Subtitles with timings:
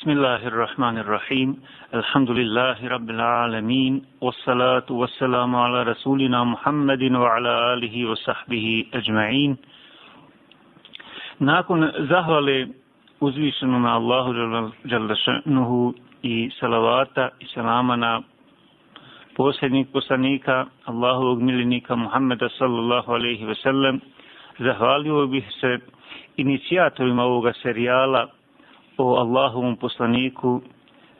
[0.00, 1.48] بسم الله الرحمن الرحيم
[1.94, 9.56] الحمد لله رب العالمين والصلاة والسلام على رسولنا محمد وعلى آله وصحبه أجمعين
[11.40, 12.68] Nakon zahvale
[13.20, 14.32] uzvišenom Allahu
[14.84, 15.94] Đalešanuhu
[16.24, 18.22] i salavata i salama na
[19.36, 24.00] posljednjeg poslanika Allahovog miljenika Muhammeda sallallahu alaihi ve sellem,
[24.58, 25.78] zahvalio bih se
[26.36, 28.26] inicijatorima ovoga serijala
[29.01, 30.61] o Allahovom poslaniku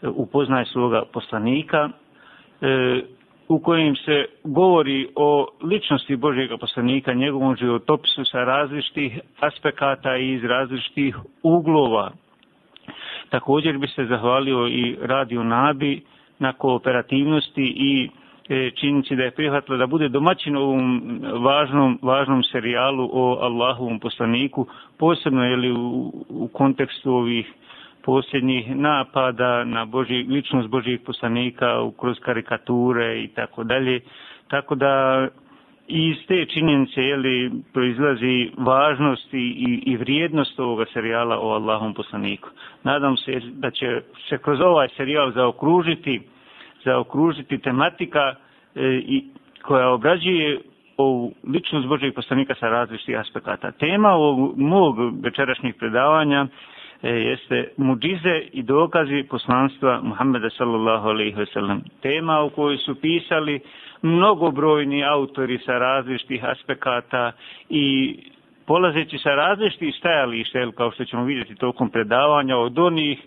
[0.01, 1.89] e, upoznaj svoga poslanika
[2.61, 3.01] e,
[3.47, 10.43] u kojim se govori o ličnosti Božjega poslanika, njegovom životopisu sa različitih aspekata i iz
[10.43, 12.11] različitih uglova.
[13.29, 16.01] Također bi se zahvalio i Radio Nabi
[16.39, 18.09] na kooperativnosti i
[18.49, 21.01] e, činjenici da je prihvatila da bude domaćin ovom
[21.39, 24.65] važnom, važnom serijalu o Allahovom poslaniku,
[24.97, 27.53] posebno je li u, u kontekstu ovih
[28.03, 31.67] posljednjih napada na Boži, ličnost Božijih poslanika
[31.99, 33.99] kroz karikature i tako dalje.
[34.47, 35.27] Tako da
[35.87, 39.47] iz te činjenice jeli, proizlazi važnost i,
[39.85, 42.49] i vrijednost ovoga serijala o Allahom poslaniku.
[42.83, 46.21] Nadam se da će se kroz ovaj serijal zaokružiti,
[46.85, 48.35] zaokružiti tematika
[48.75, 49.23] e, i
[49.61, 50.59] koja obrađuje
[50.97, 53.71] ovu ličnost Božih poslanika sa različitih aspekata.
[53.71, 56.47] Tema ovog mog večerašnjih predavanja
[57.03, 61.81] E, jeste muđize i dokazi poslanstva Muhammeda sallallahu alaihi ve sellem.
[62.01, 63.59] Tema u kojoj su pisali
[64.01, 67.31] mnogobrojni autori sa različitih aspekata
[67.69, 68.15] i
[68.65, 73.19] polazeći sa različitih stajališta, kao što ćemo vidjeti tokom predavanja, od onih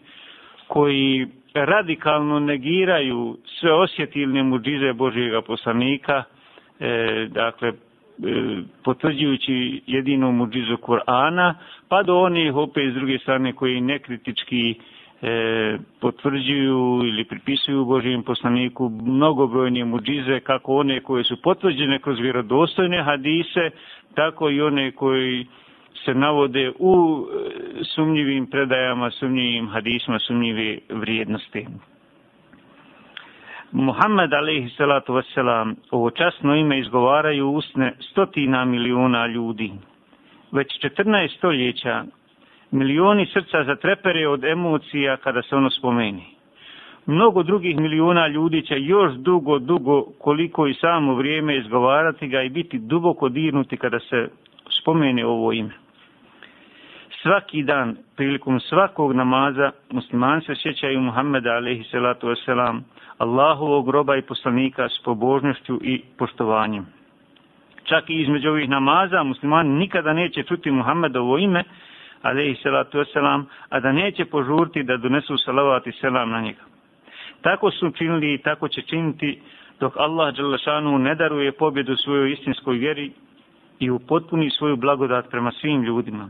[0.68, 6.22] koji radikalno negiraju sve osjetilne muđize Božijega poslanika,
[6.80, 7.72] e, dakle,
[8.22, 11.54] E, potvrđujući jedinu muđizu Kur'ana,
[11.88, 14.74] pa do onih opet s druge strane koji nekritički
[15.22, 23.02] e, potvrđuju ili pripisuju Božijem poslaniku mnogobrojne muđize, kako one koje su potvrđene kroz vjerodostojne
[23.02, 23.70] hadise,
[24.14, 25.46] tako i one koji
[26.04, 31.66] se navode u e, sumnjivim predajama, sumnjivim hadisma, sumnjive vrijednosti.
[33.74, 39.72] Muhammed alaihi salatu wasalam ovo časno ime izgovaraju usne stotina miliona ljudi.
[40.52, 42.04] Već 14 stoljeća
[42.70, 46.24] milioni srca zatrepere od emocija kada se ono spomeni.
[47.06, 52.48] Mnogo drugih miliona ljudi će još dugo, dugo koliko i samo vrijeme izgovarati ga i
[52.48, 54.28] biti duboko dirnuti kada se
[54.80, 55.83] spomene ovo ime.
[57.24, 62.80] Svaki dan, prilikom svakog namaza, muslimani se sjećaju Muhammeda alaihi salatu wasalam,
[63.18, 66.86] Allahovog groba i poslanika s pobožnošću i poštovanjem.
[67.84, 71.64] Čak i između ovih namaza muslimani nikada neće čuti Muhammedovo ime,
[72.22, 76.62] alaihi salatu wasalam, a da neće požurti da donesu salavat i selam na njega.
[77.40, 79.40] Tako su činili i tako će činiti
[79.80, 83.12] dok Allah Đalašanu ne daruje pobjedu svojoj istinskoj vjeri
[83.78, 86.28] i upotpuni svoju blagodat prema svim ljudima.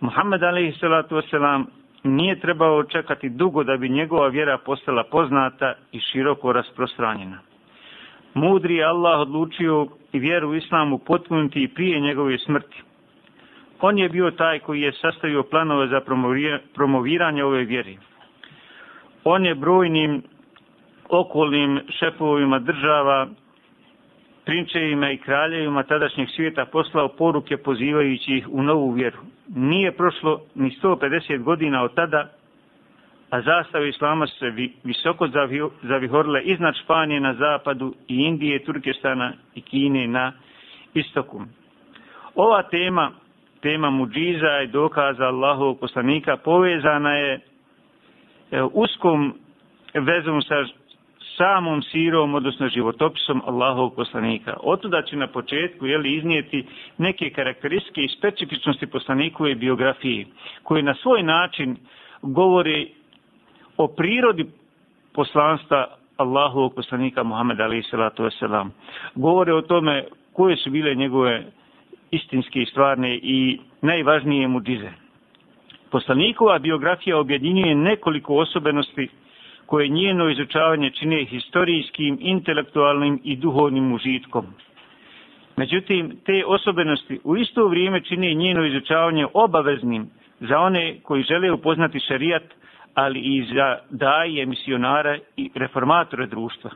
[0.00, 1.64] Muhammed alaihi salatu wasalam
[2.04, 7.38] nije trebao čekati dugo da bi njegova vjera postala poznata i široko rasprostranjena.
[8.34, 12.82] Mudri je Allah odlučio i vjeru u islamu potpuniti i prije njegove smrti.
[13.80, 16.00] On je bio taj koji je sastavio planove za
[16.74, 17.98] promoviranje ove vjeri.
[19.24, 20.22] On je brojnim
[21.08, 23.28] okolnim šefovima država
[24.46, 29.18] prinčevima i kraljevima tadašnjeg svijeta poslao poruke pozivajući ih u novu vjeru.
[29.48, 32.30] Nije prošlo ni 150 godina od tada,
[33.30, 35.28] a zastave islama su se visoko
[35.82, 40.32] zavihorile iznad Španije na zapadu i Indije, Turkestana i Kine na
[40.94, 41.42] istoku.
[42.34, 43.10] Ova tema,
[43.60, 47.40] tema muđiza i dokaza Allahovog poslanika povezana je
[48.50, 49.34] e, uskom
[49.94, 50.54] vezom sa
[51.36, 54.56] samom sirom, odnosno životopisom Allahovog poslanika.
[54.62, 56.64] Otuda ću na početku jeli, iznijeti
[56.98, 60.26] neke karakteristike i specifičnosti poslanikove biografije,
[60.62, 61.76] koje na svoj način
[62.22, 62.90] govori
[63.76, 64.46] o prirodi
[65.12, 65.86] poslanstva
[66.16, 68.72] Allahovog poslanika Muhammed Ali Salatu Veselam.
[69.14, 71.44] Govore o tome koje su bile njegove
[72.10, 74.90] istinske i stvarne i najvažnije muđize.
[75.90, 79.08] Poslanikova biografija objedinjuje nekoliko osobenosti
[79.66, 84.46] koje njeno izučavanje čine historijskim, intelektualnim i duhovnim užitkom.
[85.56, 90.10] Međutim, te osobenosti u isto vrijeme čine njeno izučavanje obaveznim
[90.40, 92.42] za one koji žele upoznati šarijat,
[92.94, 96.70] ali i za daje, misionara i reformatore društva.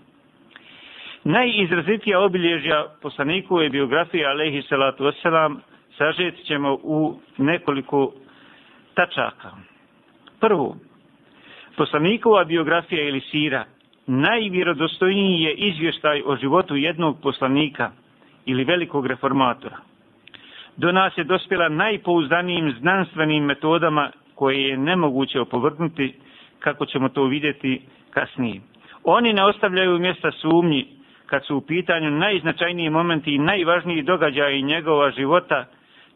[1.24, 5.56] Najizrazitija obilježja poslanikove biografije, alaihi salatu wasalam,
[5.98, 8.12] sažet ćemo u nekoliko
[8.94, 9.50] tačaka.
[10.40, 10.76] Prvo,
[11.80, 13.64] Poslanikova biografija ili sira
[14.06, 17.90] najvjerodostojniji je izvještaj o životu jednog poslanika
[18.46, 19.76] ili velikog reformatora.
[20.76, 26.14] Do nas je dospjela najpouzdanijim znanstvenim metodama koje je nemoguće opovrgnuti,
[26.58, 27.80] kako ćemo to vidjeti
[28.10, 28.60] kasnije.
[29.04, 30.86] Oni ne ostavljaju mjesta sumnji
[31.26, 35.64] kad su u pitanju najznačajniji momenti i najvažniji događaji njegova života,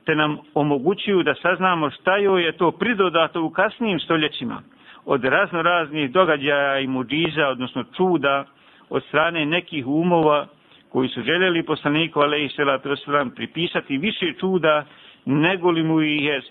[0.06, 4.62] te nam omogućuju da saznamo šta joj je to pridodato u kasnijim stoljećima
[5.06, 8.44] od razno raznih događaja i muđiza, odnosno čuda,
[8.90, 10.46] od strane nekih umova
[10.88, 12.88] koji su željeli poslaniku alaihi salatu
[13.34, 14.84] pripisati više čuda
[15.24, 16.42] nego li mu ih je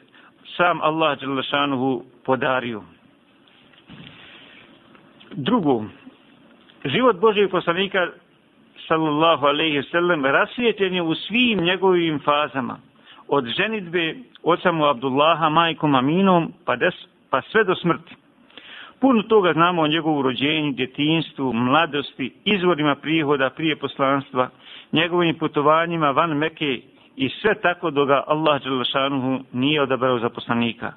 [0.57, 2.81] sam Allah Đelešanuhu podario.
[5.31, 5.83] Drugo,
[6.85, 8.07] život Božeg poslanika
[8.87, 12.77] sallallahu alaihi sallam rasvijetljen je u svim njegovim fazama
[13.27, 16.93] od ženitbe oca mu Abdullaha majkom Aminom pa, des,
[17.29, 18.15] pa sve do smrti.
[19.03, 24.49] Puno toga znamo o njegovu rođenju, djetinstvu, mladosti, izvorima prihoda prije poslanstva,
[24.91, 26.81] njegovim putovanjima van Meke
[27.15, 30.93] i sve tako do ga Allah Đelešanuhu nije odabrao za poslanika.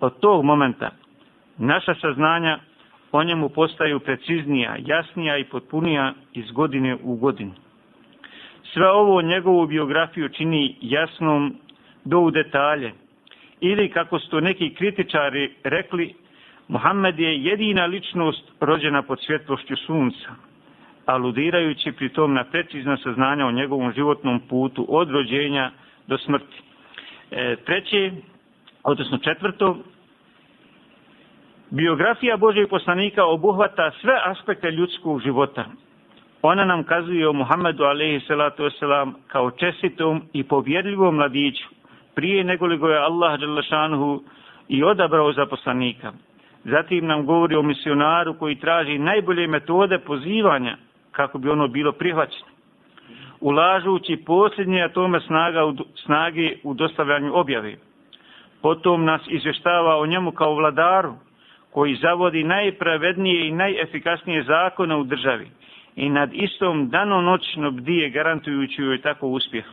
[0.00, 0.90] Od tog momenta
[1.58, 2.58] naša saznanja
[3.12, 7.52] o njemu postaju preciznija, jasnija i potpunija iz godine u godinu.
[8.72, 11.56] Sve ovo njegovu biografiju čini jasnom
[12.04, 12.92] do u detalje.
[13.60, 16.14] Ili, kako su to neki kritičari rekli,
[16.68, 20.28] Muhammed je jedina ličnost rođena pod svjetlošću sunca,
[21.06, 25.70] aludirajući pritom na precizna saznanja o njegovom životnom putu od rođenja
[26.06, 26.62] do smrti.
[27.30, 28.12] E, treće,
[28.82, 29.78] odnosno četvrto,
[31.70, 35.64] biografija Božeg poslanika obuhvata sve aspekte ljudskog života.
[36.42, 41.68] Ona nam kazuje o Muhammedu alaihi salatu wasalam kao čestitom i povjerljivom mladiću
[42.14, 43.40] prije nego li go je Allah
[44.68, 46.12] i odabrao za poslanika.
[46.64, 50.76] Zatim nam govori o misionaru koji traži najbolje metode pozivanja
[51.12, 52.46] kako bi ono bilo prihvaćeno.
[53.40, 55.74] Ulažući posljednje atome snaga u,
[56.04, 57.74] snage u dostavljanju objave.
[58.62, 61.14] Potom nas izvještava o njemu kao vladaru
[61.70, 65.50] koji zavodi najpravednije i najefikasnije zakone u državi
[65.96, 69.64] i nad istom danonoćno bdije garantujući joj tako uspjeh.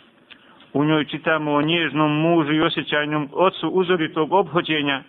[0.74, 5.04] U njoj čitamo o nježnom mužu i osjećajnom ocu uzoritog obhođenja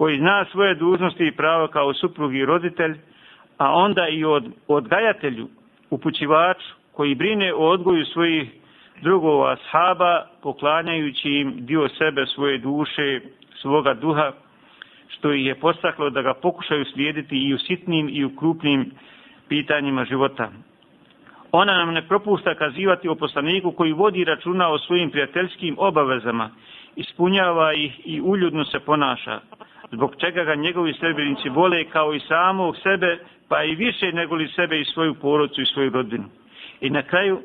[0.00, 2.94] koji zna svoje dužnosti i prava kao suprug i roditelj,
[3.58, 5.48] a onda i od odgajatelju,
[5.90, 8.48] upućivaču, koji brine o odgoju svojih
[9.02, 13.20] drugova ashaba, poklanjajući im dio sebe, svoje duše,
[13.60, 14.32] svoga duha,
[15.08, 18.90] što ih je postaklo da ga pokušaju slijediti i u sitnim i u krupnim
[19.48, 20.50] pitanjima života.
[21.52, 26.50] Ona nam ne propušta kazivati o poslaniku koji vodi računa o svojim prijateljskim obavezama,
[26.96, 29.40] ispunjava ih i uljudno se ponaša,
[29.92, 34.48] zbog čega ga njegovi sredbenici vole kao i samog sebe, pa i više nego li
[34.48, 36.24] sebe i svoju porodcu i svoju rodinu.
[36.80, 37.40] I na kraju,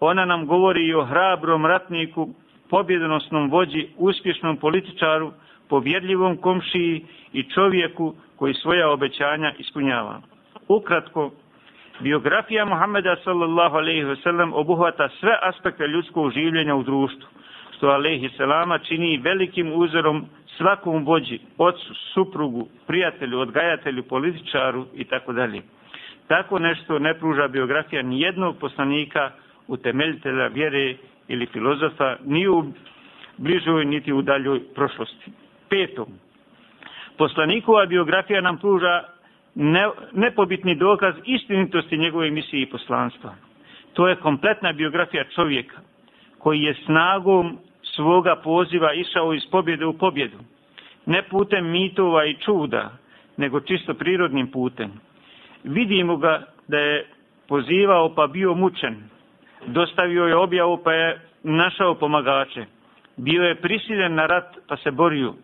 [0.00, 2.28] ona nam govori i o hrabrom ratniku,
[2.70, 5.32] pobjedonosnom vođi, uspješnom političaru,
[5.68, 10.20] povjedljivom komšiji i čovjeku koji svoja obećanja ispunjava.
[10.68, 11.30] Ukratko,
[12.00, 17.28] biografija Muhammeda sallallahu alaihi ve sellem obuhvata sve aspekte ljudskog življenja u društvu,
[17.76, 20.26] što alaihi selama čini velikim uzorom
[20.60, 25.62] svakom vođi, ocu, suprugu, prijatelju, odgajatelju, političaru i tako dalje.
[26.28, 29.30] Tako nešto ne pruža biografija ni jednog poslanika,
[29.68, 30.94] utemeljitelja vjere
[31.28, 32.64] ili filozofa, ni u
[33.36, 35.30] bližoj, niti u daljoj prošlosti.
[35.68, 36.06] Peto,
[37.18, 39.04] poslanikova biografija nam pruža
[39.54, 43.34] ne, nepobitni dokaz istinitosti njegove misije i poslanstva.
[43.92, 45.76] To je kompletna biografija čovjeka
[46.38, 50.38] koji je snagom svoga poziva išao iz pobjede u pobjedu.
[51.10, 52.90] Ne putem mitova i čuda,
[53.36, 54.90] nego čisto prirodnim putem.
[55.64, 57.06] Vidimo ga da je
[57.48, 58.96] pozivao pa bio mučen.
[59.66, 62.64] Dostavio je objavu pa je našao pomagače.
[63.16, 65.34] Bio je prisiljen na rat pa se borio.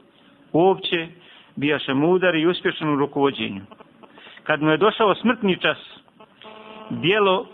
[0.53, 1.09] Uopće
[1.57, 3.63] bijaše mudar i uspješan u rukovodjenju.
[4.43, 5.79] Kad mu je došao smrtni čas,
[6.91, 7.47] dijelo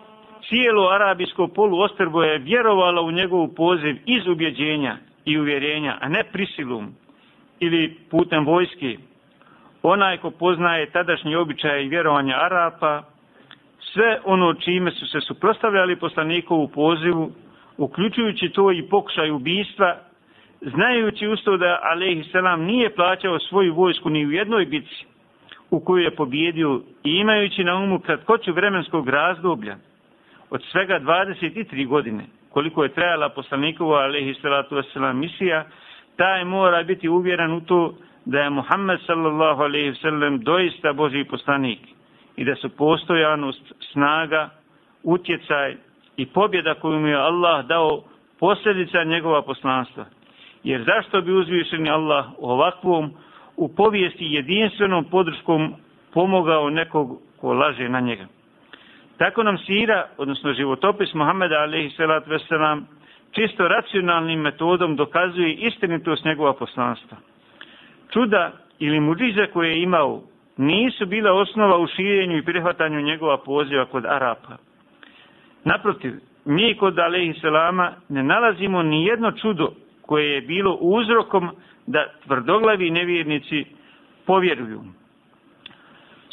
[0.48, 6.94] cijelo arabijsko poluostrvo je vjerovalo u njegov poziv iz ubjeđenja i uvjerenja, a ne prisilom,
[7.62, 8.96] ili putem vojske.
[9.82, 13.02] Onaj ko poznaje tadašnji običaj i vjerovanja Arapa,
[13.92, 17.32] sve ono čime su se suprostavljali poslanikovu pozivu,
[17.76, 19.96] uključujući to i pokušaj ubijstva,
[20.60, 25.04] znajući usto da Alehi Selam nije plaćao svoju vojsku ni u jednoj bitci
[25.70, 29.76] u kojoj je pobjedio i imajući na umu kratkoću vremenskog razdoblja,
[30.50, 35.64] od svega 23 godine, koliko je trajala poslanikova alaihi salatu wasalam misija,
[36.16, 41.78] taj mora biti uvjeren u to da je Muhammed sallallahu alaihi sallam doista Boži poslanik
[42.36, 44.50] i da su postojanost, snaga,
[45.02, 45.76] utjecaj
[46.16, 48.02] i pobjeda koju mu je Allah dao
[48.40, 50.04] posljedica njegova poslanstva.
[50.64, 53.12] Jer zašto bi uzvišeni Allah ovakvom
[53.56, 55.74] u povijesti jedinstvenom podrškom
[56.14, 58.26] pomogao nekog ko laže na njega.
[59.18, 62.86] Tako nam sira, odnosno životopis Muhammeda alaihi salatu veselam,
[63.32, 67.16] čisto racionalnim metodom dokazuje istinitost njegova poslanstva.
[68.12, 70.22] Čuda ili muđize koje je imao
[70.56, 74.56] nisu bila osnova u širenju i prihvatanju njegova poziva kod Arapa.
[75.64, 76.12] Naprotiv,
[76.44, 79.72] mi kod Alehi Selama ne nalazimo ni jedno čudo
[80.02, 81.50] koje je bilo uzrokom
[81.86, 83.64] da tvrdoglavi nevjernici
[84.26, 84.82] povjeruju.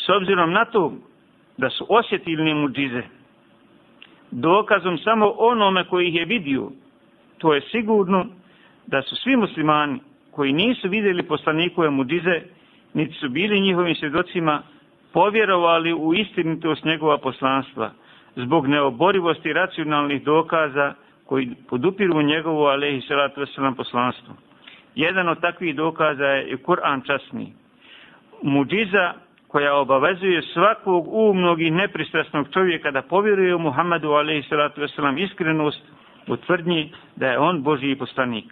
[0.05, 0.93] S obzirom na to
[1.57, 3.01] da su osjetilni muđize,
[4.31, 6.69] dokazom samo onome koji ih je vidio,
[7.39, 8.25] to je sigurno
[8.87, 9.99] da su svi muslimani
[10.31, 12.41] koji nisu vidjeli poslanikove mudize,
[12.93, 14.61] niti su bili njihovim svjedocima,
[15.13, 17.91] povjerovali u istinitost njegova poslanstva,
[18.35, 20.93] zbog neoborivosti racionalnih dokaza
[21.25, 24.33] koji podupiru njegovu, alaihi salatu wasalam, poslanstvo.
[24.95, 27.53] Jedan od takvih dokaza je i Kur'an časni.
[28.41, 29.13] Muđiza
[29.47, 35.81] koja obavezuje svakog umnog i nepristrasnog čovjeka da povjeruje u Muhammedu alaihi salatu wasalam iskrenost
[36.29, 38.45] u tvrdnji da je on Božiji poslanik.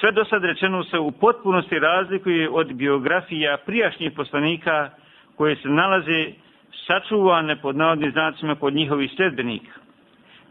[0.00, 4.90] Sve do sad rečeno se u potpunosti razlikuje od biografija prijašnjih poslanika
[5.36, 6.26] koje se nalaze
[6.86, 9.72] sačuvane pod navodnim znacima kod njihovih sljedbenika.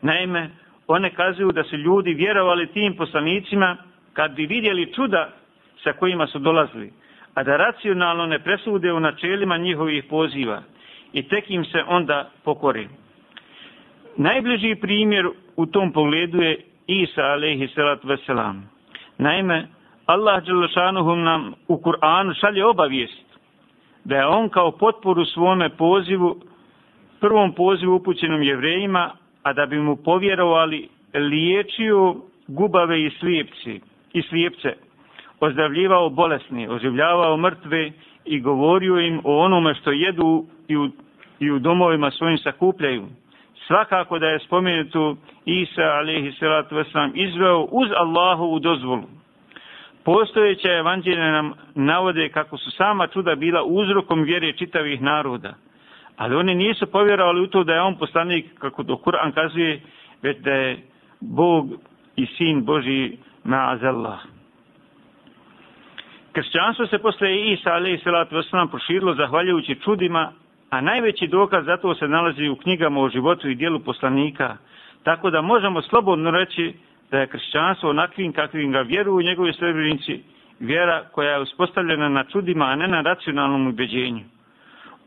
[0.01, 0.50] Naime,
[0.88, 3.77] one kazuju da su ljudi vjerovali tim poslanicima
[4.13, 5.29] kad bi vidjeli čuda
[5.84, 6.93] sa kojima su dolazili,
[7.34, 10.62] a da racionalno ne presude u načelima njihovih poziva
[11.13, 12.88] i tek im se onda pokori.
[14.17, 15.29] Najbliži primjer
[15.60, 18.70] u tom pogledu je Isa alaihi salatu veselam.
[19.18, 19.68] Naime,
[20.06, 23.25] Allah Đelešanuhum nam u Kur'anu šalje obavijest
[24.04, 26.42] da je on kao potporu svome pozivu,
[27.20, 29.12] prvom pozivu upućenom jevrejima,
[29.44, 32.16] a da bi mu povjerovali, liječio
[32.48, 33.82] gubave i slijepci
[34.13, 34.74] i slijepce,
[35.39, 37.92] ozdravljivao bolesni, oživljavao mrtve
[38.25, 40.89] i govorio im o onome što jedu i u,
[41.39, 43.06] i u domovima svojim sakupljaju.
[43.70, 49.04] Svakako da je spomenuto Isa alaihi salatu wasalam izveo uz Allahovu dozvolu.
[50.04, 55.54] Postojeća evanđelja nam navode kako su sama čuda bila uzrokom vjere čitavih naroda.
[56.18, 59.82] Ali oni nisu povjerovali u to da je on poslanik, kako to Kur'an kazuje,
[60.22, 60.78] već da je
[61.20, 61.68] Bog
[62.16, 64.18] i Sin Boži ma'azallah.
[66.32, 70.32] Kršćanstvo se posle Isa alaihi salatu wasalam proširilo zahvaljujući čudima,
[70.70, 74.58] a najveći dokaz za to se nalazi u knjigama o životu i dijelu poslanika,
[75.04, 76.74] tako da možemo slobodno reći
[77.12, 80.24] da je kršćanstvo onakvim kakvim ga vjeruju njegovi sredbenici,
[80.60, 84.24] vjera koja je uspostavljena na čudima, a ne na racionalnom ubeđenju.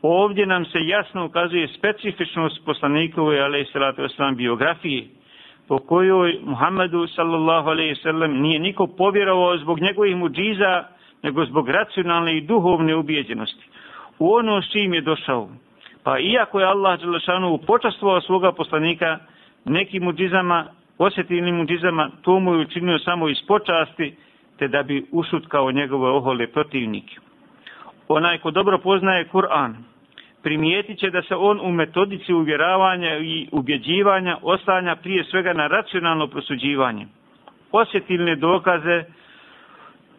[0.01, 5.07] Ovdje nam se jasno ukazuje specifičnost poslanikove, ale i salatu wasalam, biografije,
[5.67, 10.83] po kojoj Muhammedu sallallahu alaihi sallam nije niko povjerovao zbog njegovih muđiza,
[11.23, 13.72] nego zbog racionalne i duhovne ubijeđenosti.
[14.19, 15.49] U ono s čim je došao.
[16.03, 19.19] Pa iako je Allah Đelešanu počastvovao svoga poslanika
[19.65, 20.65] nekim muđizama,
[20.97, 24.15] osjetivnim muđizama, to mu je učinio samo iz počasti,
[24.57, 27.15] te da bi ušutkao njegove ohole protivnike.
[28.07, 29.73] Onaj ko dobro poznaje Kur'an,
[30.43, 36.27] primijetit će da se on u metodici uvjeravanja i ubjeđivanja ostanja prije svega na racionalno
[36.27, 37.07] prosuđivanje.
[37.71, 39.03] Osjetilne dokaze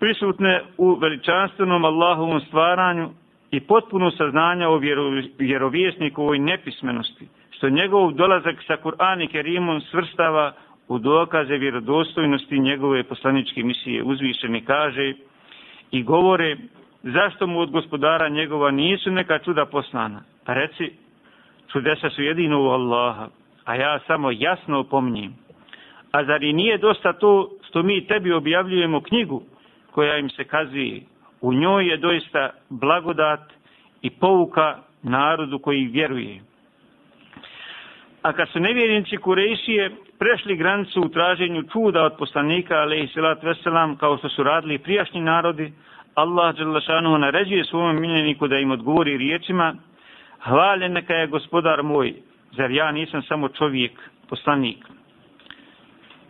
[0.01, 3.11] prisutne u veličanstvenom Allahovom stvaranju
[3.57, 4.81] i potpuno saznanja o
[5.39, 10.53] vjerovjesnikovoj nepismenosti, što njegov dolazak sa Kur'an i Kerimom svrstava
[10.89, 15.13] u dokaze vjerodostojnosti njegove poslaničke misije uzvišeni kaže
[15.91, 16.57] i govore
[17.03, 20.23] zašto mu od gospodara njegova nisu neka čuda poslana.
[20.45, 20.91] Pa reci,
[21.73, 23.29] čudesa su jedino u Allaha,
[23.65, 25.35] a ja samo jasno opominjem.
[26.13, 29.43] A zar i nije dosta to što mi tebi objavljujemo knjigu
[29.91, 31.01] koja im se kazuje,
[31.45, 33.41] u njoj je doista blagodat
[34.03, 36.41] i pouka narodu koji vjeruje.
[38.23, 43.43] A kad su nevjernici Kurešije prešli granicu u traženju čuda od poslanika, ale i salat
[43.43, 45.73] veselam, kao što su radili prijašnji narodi,
[46.15, 49.75] Allah Đelešanu naređuje svom miljeniku da im odgovori riječima,
[50.41, 52.15] hvaljen neka je gospodar moj,
[52.57, 53.93] zar ja nisam samo čovjek,
[54.29, 54.79] poslanik.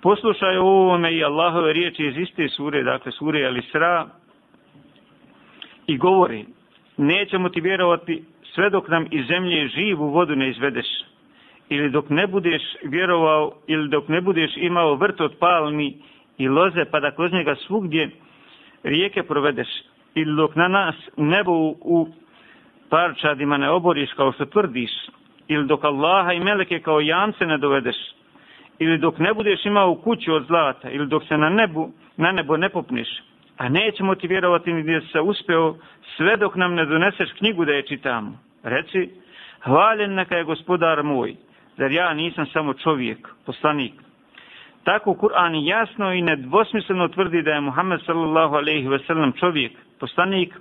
[0.02, 4.06] Poslušaj ovome i Allahove riječi iz iste sure, dakle sure Al-Isra,
[5.86, 6.44] i govori,
[6.96, 8.24] nećemo ti vjerovati
[8.54, 10.86] sve dok nam iz zemlje živu vodu ne izvedeš.
[11.68, 15.94] Ili dok ne budeš vjerovao ili dok ne budeš imao vrt od palmi
[16.38, 18.10] i loze pa da kroz njega svugdje
[18.82, 19.68] rijeke provedeš.
[20.14, 20.94] Ili dok na nas
[21.46, 22.08] u u
[22.88, 24.90] parčadima ne oboriš kao što tvrdiš.
[25.48, 27.96] Ili dok Allaha i Meleke kao jamce ne dovedeš.
[28.78, 30.90] Ili dok ne budeš imao kuću od zlata.
[30.90, 33.08] Ili dok se na nebu na nebo ne popniš
[33.58, 35.76] a nećemo ti vjerovati ni gdje se uspeo
[36.16, 39.10] sve dok nam ne doneseš knjigu da je čitamo reci
[39.64, 41.34] hvaljen neka je gospodar moj
[41.78, 43.92] zar ja nisam samo čovjek poslanik
[44.84, 50.54] Tako Kur'an jasno i nedvosmisleno tvrdi da je Muhammed sallallahu alejhi ve sellem čovjek, poslanik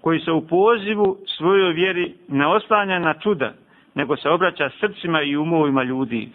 [0.00, 3.52] koji se u pozivu svojoj vjeri ne oslanja na čuda,
[3.94, 6.28] nego se obraća srcima i umovima ljudi.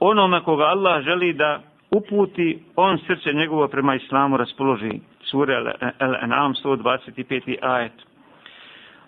[0.00, 1.60] Onome koga Allah želi da
[1.90, 5.00] uputi, on srce njegovo prema islamu raspoloži.
[5.22, 7.56] Sura Al-An'am 125.
[7.62, 7.92] ajet.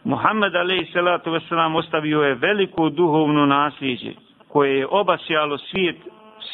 [0.05, 4.13] Muhammed alejhi salatu vesselam ostavio je veliko duhovno nasljeđe
[4.49, 5.97] koje je obasjalo svijet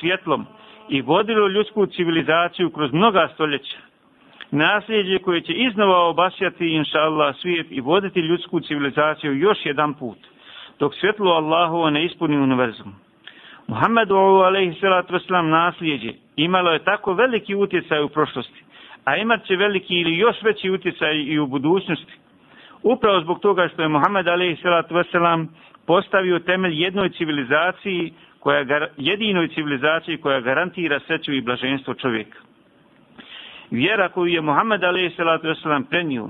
[0.00, 0.46] svjetlom
[0.88, 3.78] i vodilo ljudsku civilizaciju kroz mnoga stoljeća.
[4.50, 10.18] Nasljeđe koje će iznova obasjati, inša Allah, svijet i voditi ljudsku civilizaciju još jedan put,
[10.78, 12.94] dok svjetlo Allahova ne ispuni univerzum.
[13.66, 18.64] Muhammedu alaihi salatu wasalam nasljeđe imalo je tako veliki utjecaj u prošlosti,
[19.08, 22.12] a imat će veliki ili još veći utjecaj i u budućnosti.
[22.82, 25.08] Upravo zbog toga što je Muhammed a.s.
[25.86, 32.38] postavio temelj jednoj civilizaciji koja jedinoj civilizaciji koja garantira sreću i blaženstvo čovjeka.
[33.70, 35.88] Vjera koju je Muhammed a.s.
[35.90, 36.28] prenio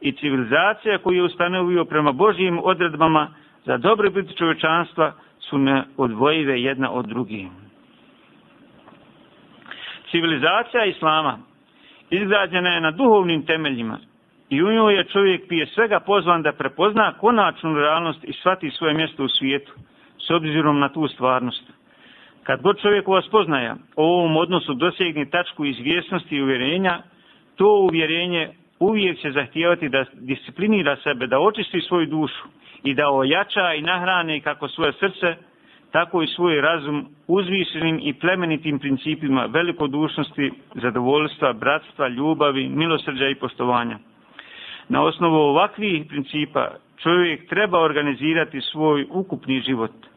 [0.00, 3.28] i civilizacija koju je ustanovio prema Božijim odredbama
[3.64, 7.46] za dobrobit biti čovječanstva su neodvojive jedna od drugih.
[10.10, 11.38] Civilizacija Islama
[12.10, 13.98] izgrađena je na duhovnim temeljima
[14.50, 18.94] i u njoj je čovjek prije svega pozvan da prepozna konačnu realnost i shvati svoje
[18.94, 19.72] mjesto u svijetu
[20.26, 21.64] s obzirom na tu stvarnost.
[22.42, 27.02] Kad god čovjek vas poznaja o ovom odnosu dosegni tačku izvjesnosti i uvjerenja,
[27.56, 32.44] to uvjerenje uvijek će zahtijevati da disciplinira sebe, da očisti svoju dušu
[32.82, 35.36] i da ojača i nahrane kako svoje srce,
[35.94, 43.98] tako i svoj razum uzvišenim i plemenitim principima velikodušnosti, zadovoljstva, bratstva, ljubavi, milosrđa i poštovanja.
[44.88, 46.68] Na osnovu ovakvih principa
[47.02, 49.92] čovjek treba organizirati svoj ukupni život–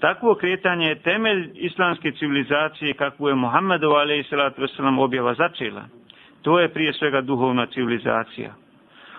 [0.00, 4.78] Takvo kretanje je temelj islamske civilizacije kakvu je Muhammedu a.s.
[4.98, 5.84] objava začela.
[6.42, 8.54] To je prije svega duhovna civilizacija.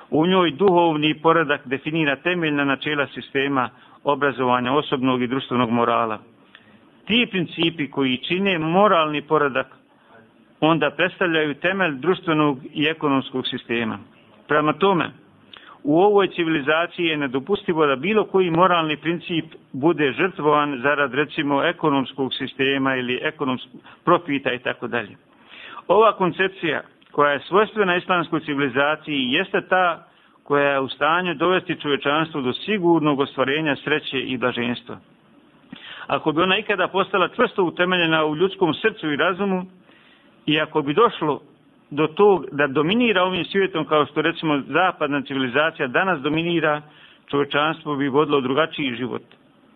[0.10, 3.70] U njoj duhovni poredak definira temeljna načela sistema
[4.12, 6.20] obrazovanja osobnog i društvenog morala.
[7.06, 9.68] Ti principi koji čine moralni poredak
[10.60, 14.00] onda predstavljaju temelj društvenog i ekonomskog sistema.
[14.48, 15.12] Prema tome,
[15.84, 22.34] u ovoj civilizaciji je nedopustivo da bilo koji moralni princip bude žrtvovan zarad recimo ekonomskog
[22.34, 25.18] sistema ili ekonomskog profita i tako dalje.
[25.88, 30.08] Ova koncepcija koja je svojstvena islamskoj civilizaciji jeste ta
[30.48, 34.98] koja je u stanju dovesti čovečanstvo do sigurnog ostvarenja sreće i blaženstva.
[36.08, 39.66] Ako bi ona ikada postala čvrsto utemeljena u ljudskom srcu i razumu
[40.46, 41.42] i ako bi došlo
[41.90, 46.82] do tog da dominira ovim svijetom kao što recimo zapadna civilizacija danas dominira,
[47.32, 49.24] čovečanstvo bi vodilo drugačiji život.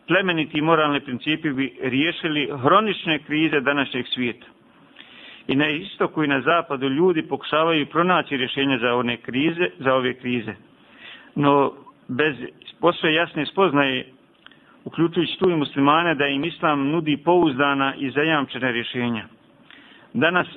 [0.08, 4.46] Plemeniti i moralni principi bi riješili hronične krize današnjeg svijeta.
[5.48, 10.14] I na istoku i na zapadu ljudi pokušavaju pronaći rješenje za one krize, za ove
[10.14, 10.54] krize.
[11.36, 11.74] No,
[12.08, 12.36] bez
[12.80, 14.06] posve jasne spoznaje,
[14.86, 19.26] uključujući tu i muslimane, da im islam nudi pouzdana i zajamčena rješenja.
[20.14, 20.48] Danas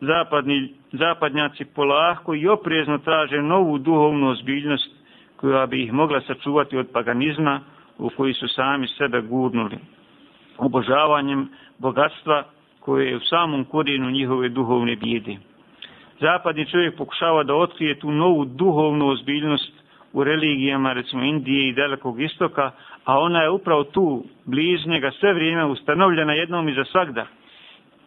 [0.00, 4.90] zapadni, zapadnjaci polahko i oprezno traže novu duhovnu ozbiljnost
[5.36, 7.60] koja bi ih mogla sačuvati od paganizma
[7.98, 9.78] u koji su sami sebe gurnuli.
[10.58, 11.48] Obožavanjem
[11.78, 12.44] bogatstva
[12.86, 15.36] koje je u samom korijenu njihove duhovne bijede.
[16.20, 19.72] Zapadni čovjek pokušava da otkrije tu novu duhovnu ozbiljnost
[20.12, 22.70] u religijama, recimo Indije i Dalekog istoka,
[23.04, 27.26] a ona je upravo tu, bližnjega, sve vrijeme ustanovljena jednom i za svakda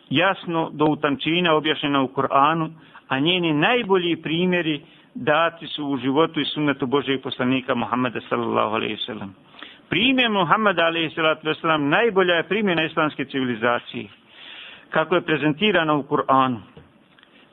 [0.10, 2.70] jasno do utančina objašnjena u Koranu,
[3.08, 4.82] a njeni najbolji primjeri
[5.16, 9.36] dati su u životu i sunnetu Božeg poslanika Muhammeda sallallahu alaihi sallam.
[9.90, 11.16] Primjer Muhammeda alaihi
[11.62, 14.08] sallam najbolja je primjena islamske civilizacije,
[14.90, 16.60] kako je prezentirano u Kur'anu.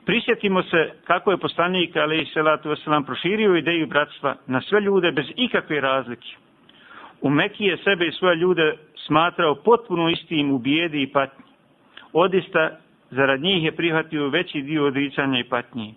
[0.07, 2.31] Prisjetimo se kako je poslanik alaihi
[2.85, 6.29] sallam proširio ideju bratstva na sve ljude bez ikakve razlike.
[7.20, 11.46] U Mekije sebe i svoje ljude smatrao potpuno istim u bijedi i patnji
[12.12, 12.70] odista
[13.11, 15.94] zarad njih je prihvatio veći dio odricanja i patnji.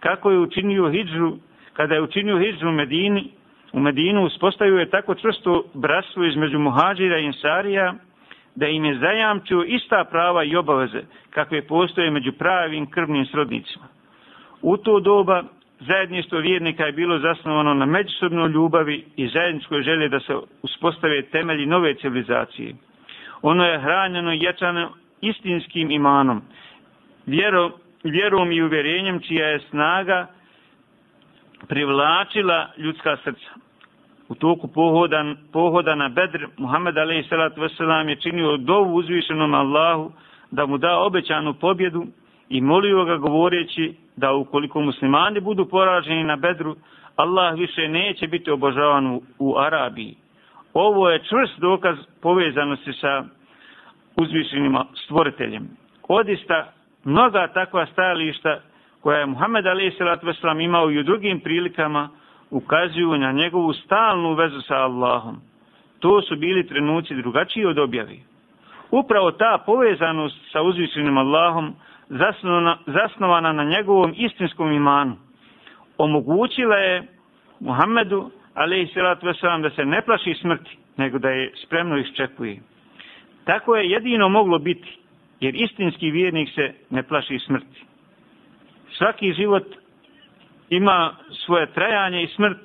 [0.00, 1.32] Kako je učinio hijđu,
[1.72, 3.30] kada je učinio hijđu u Medini,
[3.72, 7.94] u Medinu uspostavio je tako čvrsto bratstvo između muhađira i insarija,
[8.56, 13.84] da im je zajamčio ista prava i obaveze kakve postoje među pravim krvnim srodnicima.
[14.62, 15.42] U to doba
[15.80, 21.66] zajedništvo vjernika je bilo zasnovano na međusobnoj ljubavi i zajedničkoj želje da se uspostave temelji
[21.66, 22.74] nove civilizacije.
[23.42, 26.42] Ono je hranjeno i jačano istinskim imanom,
[27.26, 27.72] vjerom,
[28.04, 30.26] vjerom i uvjerenjem čija je snaga
[31.68, 33.65] privlačila ljudska srca.
[34.28, 38.08] U toku pohoda, pohoda na Bedr, Muhammed a.s.
[38.08, 40.12] je činio dovu uzvišenom Allahu
[40.50, 42.06] da mu da obećanu pobjedu
[42.48, 46.76] i molio ga govoreći da ukoliko muslimani budu poraženi na Bedru,
[47.16, 50.16] Allah više neće biti obožavan u, u Arabiji.
[50.74, 53.24] Ovo je čvrst dokaz povezanosti sa
[54.16, 55.68] uzvišenim stvoriteljem.
[56.08, 56.72] Odista,
[57.04, 58.60] mnoga takva stajališta
[59.00, 60.60] koja je Muhammed a.s.
[60.60, 62.08] imao i u drugim prilikama
[62.50, 65.40] ukazuju na njegovu stalnu vezu sa Allahom.
[65.98, 68.20] To su bili trenuci drugačiji od objavi.
[68.90, 71.74] Upravo ta povezanost sa uzvišenim Allahom
[72.08, 75.16] zasnovana, zasnovana na njegovom istinskom imanu
[75.98, 77.06] omogućila je
[77.60, 79.62] Muhammedu a.s.
[79.62, 82.60] da se ne plaši smrti, nego da je spremno iščekuje.
[83.44, 84.98] Tako je jedino moglo biti,
[85.40, 87.84] jer istinski vjernik se ne plaši smrti.
[88.98, 89.64] Svaki život
[90.70, 91.14] ima
[91.46, 92.58] svoje trajanje i smrt,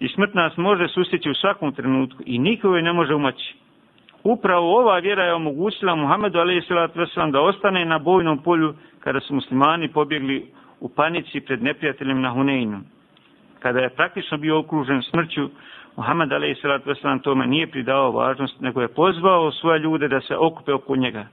[0.00, 3.54] i smrt nas može sustići u svakom trenutku i niko je ne može umaći.
[4.24, 7.32] Upravo ova vjera je omogućila Muhammedu a.s.
[7.32, 10.46] da ostane na bojnom polju kada su muslimani pobjegli
[10.80, 12.80] u panici pred neprijateljem na Huneinu.
[13.58, 15.50] Kada je praktično bio okružen smrću,
[15.96, 17.22] Muhammed a.s.
[17.22, 21.26] tome nije pridao važnost, nego je pozvao svoje ljude da se okupe oko njega.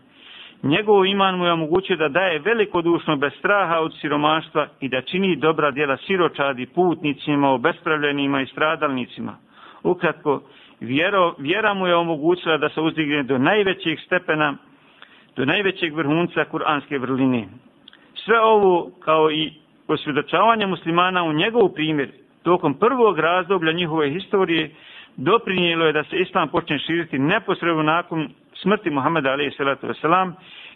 [0.64, 5.36] Njegov iman mu je omogućio da daje velikodušno bez straha od siromaštva i da čini
[5.36, 9.38] dobra djela siročadi putnicima, obespravljenima i stradalnicima.
[9.84, 10.42] Ukratko,
[10.80, 14.56] vjero, vjera mu je omogućila da se uzdigne do najvećeg stepena,
[15.36, 17.48] do najvećeg vrhunca kuranske vrline.
[18.26, 19.54] Sve ovo, kao i
[19.88, 22.10] osvjedočavanje muslimana u njegov primjer,
[22.44, 24.72] tokom prvog razdoblja njihove historije,
[25.16, 28.30] doprinijelo je da se islam počne širiti neposredno nakon
[28.62, 29.60] smrti Muhammeda a.s.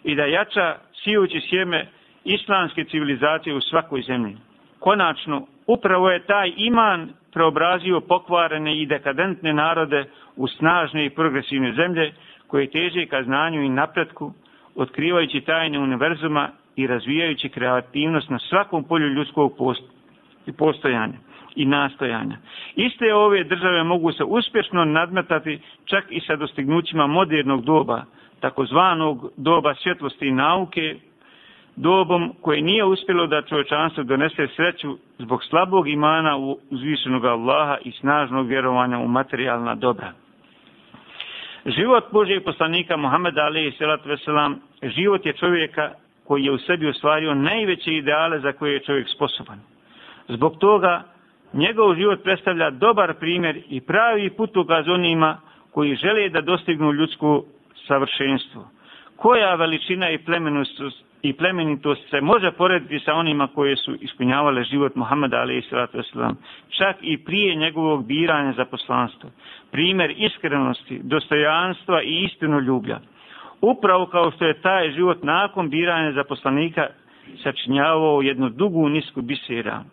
[0.04, 1.86] i da jača sijući sjeme
[2.24, 4.36] islamske civilizacije u svakoj zemlji.
[4.80, 10.04] Konačno, upravo je taj iman preobrazio pokvarene i dekadentne narode
[10.36, 12.12] u snažne i progresivne zemlje
[12.46, 14.32] koje teže ka znanju i napretku,
[14.76, 19.52] otkrivajući tajne univerzuma i razvijajući kreativnost na svakom polju ljudskog
[20.58, 21.14] postojanja
[21.56, 22.36] i nastojanja.
[22.76, 28.04] Iste ove države mogu se uspješno nadmetati čak i sa dostignućima modernog doba,
[28.40, 30.96] takozvanog doba svjetlosti i nauke,
[31.76, 37.92] dobom koje nije uspjelo da čovječanstvo donese sreću zbog slabog imana u uzvišenog Allaha i
[37.92, 40.12] snažnog vjerovanja u materijalna dobra.
[41.66, 45.90] Život Božijeg poslanika Muhammeda alaihi salatu veselam, život je čovjeka
[46.24, 49.60] koji je u sebi ostvario najveće ideale za koje je čovjek sposoban.
[50.28, 51.02] Zbog toga
[51.54, 55.40] njegov život predstavlja dobar primjer i pravi putokaz onima
[55.70, 57.44] koji žele da dostignu ljudsko
[57.86, 58.70] savršenstvo.
[59.16, 60.80] Koja veličina i plemenost
[61.22, 66.12] i plemenitost se može porediti sa onima koje su ispunjavale život Muhammeda a.s.
[66.68, 69.30] čak i prije njegovog biranja za poslanstvo.
[69.70, 73.00] Primjer iskrenosti, dostojanstva i istinu ljublja.
[73.60, 76.86] Upravo kao što je taj život nakon biranja za poslanika
[77.42, 79.84] sačinjavao jednu dugu nisku bisera.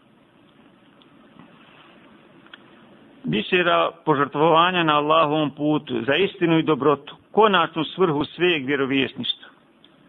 [3.23, 9.49] Bisera požrtvovanja na Allahovom putu za istinu i dobrotu, konačnu svrhu sveg vjerovjesništva.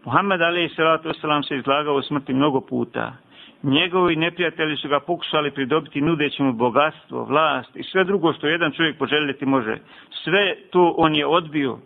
[0.05, 1.47] Muhammed a.s.
[1.47, 3.13] Se izlagao u smrti mnogo puta.
[3.63, 8.71] Njegovi neprijatelji su ga pokušali pridobiti nudeći mu bogatstvo, vlast i sve drugo što jedan
[8.71, 9.77] čovjek poželjeti može.
[10.23, 11.77] Sve to on je odbio.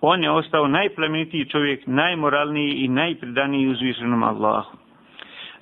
[0.00, 4.83] On je ostao najplemenitiji čovjek, najmoralniji i najpredaniji uzvišenom Allahu.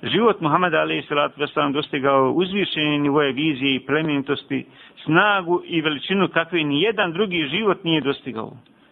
[0.03, 1.39] Život Muhammeda Ali Salatu
[1.73, 4.65] dostigao uzvišenje nivoje vizije i plemenitosti,
[5.03, 8.51] snagu i veličinu kakve ni jedan drugi život nije dostigao.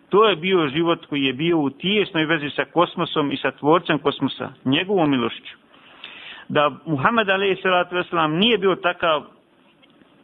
[0.10, 4.00] To je bio život koji je bio u tijesnoj vezi sa kosmosom i sa tvorcem
[4.00, 5.58] kosmosa, njegovom milošću.
[6.50, 8.12] Da Muhammed a.s.
[8.30, 9.24] nije bio takav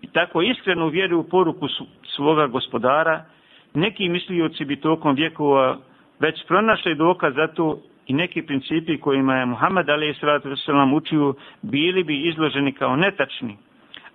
[0.01, 1.67] i tako iskreno vjeri u poruku
[2.15, 3.25] svoga gospodara,
[3.73, 5.77] neki mislioci bi tokom vjekova
[6.19, 10.67] već pronašli dokaz za to i neki principi kojima je Muhammed a.s.
[10.95, 13.57] učio bili bi izloženi kao netačni.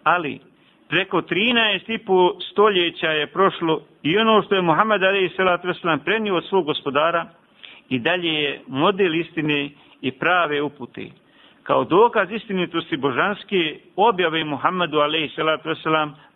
[0.03, 0.41] Ali
[0.89, 6.05] preko 13,5 stoljeća je prošlo i ono što je Muhammed a.s.
[6.05, 7.27] Prenio od svog gospodara
[7.89, 11.07] i dalje je model istine i prave upute.
[11.63, 15.85] Kao dokaz istinitosti božanske objave Muhammedu a.s.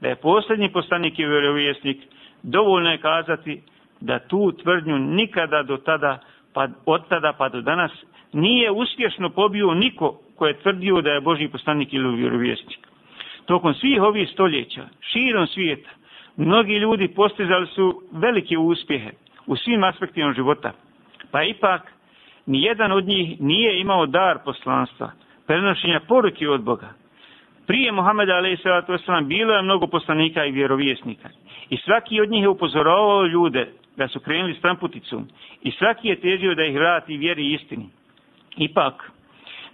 [0.00, 1.98] Da je posljednji poslanik i vjerovjesnik,
[2.42, 3.62] dovoljno je kazati
[4.00, 6.18] da tu tvrdnju nikada do tada,
[6.56, 7.92] pa od tada pa do danas,
[8.32, 12.78] nije uspješno pobio niko ko je tvrdio da je Boži poslanik ili vjerovjesnik.
[13.46, 15.90] Tokom svih ovih stoljeća, širom svijeta,
[16.36, 19.10] mnogi ljudi postizali su velike uspjehe
[19.46, 20.72] u svim aspektima života.
[21.30, 21.92] Pa ipak,
[22.46, 25.10] nijedan od njih nije imao dar poslanstva,
[25.46, 26.88] prenošenja poruke od Boga.
[27.66, 29.26] Prije Muhammeda a.s.
[29.26, 31.28] bilo je mnogo poslanika i vjerovjesnika.
[31.70, 35.29] I svaki od njih je upozoravao ljude da su krenuli s tramputicom.
[35.62, 37.88] I svaki je težio da ih vrati vjeri i istini.
[38.57, 39.12] Ipak,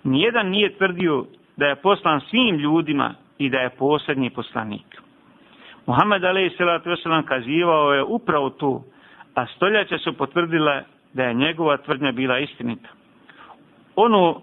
[0.04, 1.24] nijedan nije tvrdio
[1.56, 5.02] da je poslan svim ljudima i da je posljednji poslanik.
[5.86, 7.26] Muhammed a.s.
[7.28, 8.84] kazivao je upravo to,
[9.34, 12.88] a stoljaća su potvrdila da je njegova tvrdnja bila istinita.
[13.96, 14.40] Ono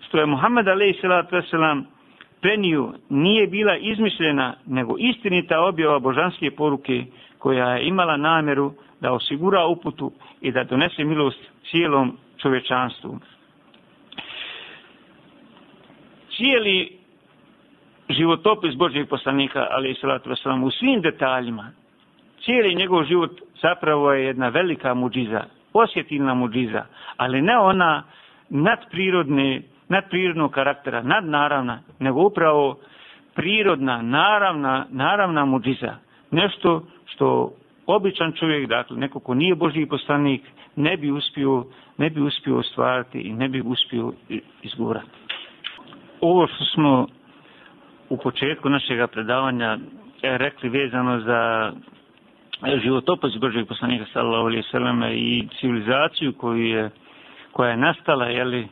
[0.00, 1.52] što je Muhammed a.s
[2.40, 7.04] preniju nije bila izmišljena, nego istinita objava božanske poruke
[7.38, 13.18] koja je imala namjeru da osigura uputu i da donese milost cijelom čovječanstvu.
[16.36, 16.98] Cijeli
[18.08, 21.70] životopis Božjeg poslanika, ali i salatu wasalam, u svim detaljima,
[22.44, 23.30] cijeli njegov život
[23.62, 26.84] zapravo je jedna velika muđiza, osjetilna muđiza,
[27.16, 28.02] ali ne ona
[28.48, 32.78] nadprirodne, nadprirodnog karaktera, nadnaravna, nego upravo
[33.34, 35.94] prirodna, naravna, naravna muđiza.
[36.30, 37.52] Nešto što
[37.86, 40.42] običan čovjek, dakle, neko ko nije Božji poslanik,
[40.76, 41.64] ne bi uspio,
[41.98, 44.12] ne bi uspio ostvariti i ne bi uspio
[44.62, 45.10] izgurati.
[46.20, 47.06] Ovo što smo
[48.08, 49.78] u početku našeg predavanja
[50.22, 51.72] e, rekli vezano za
[52.82, 56.90] životopis Božjeg poslanika sallallahu alejhi ve selleme i civilizaciju koju je
[57.52, 58.68] koja je nastala je li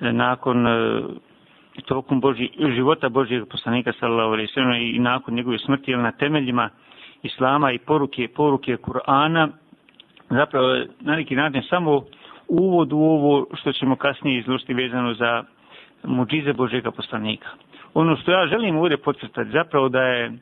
[0.00, 1.02] nakon e,
[1.86, 6.70] tokom Boži, života Božijeg poslanika sallallahu alejhi ve sellem i nakon njegove smrti na temeljima
[7.22, 9.48] islama i poruke poruke Kur'ana
[10.30, 10.68] zapravo
[11.00, 12.02] na neki način samo
[12.48, 15.44] uvod u ovo što ćemo kasnije izložiti vezano za
[16.04, 17.48] muđize Božjega poslanika.
[17.94, 20.32] Ono što ja želim ovdje podcrtati zapravo da je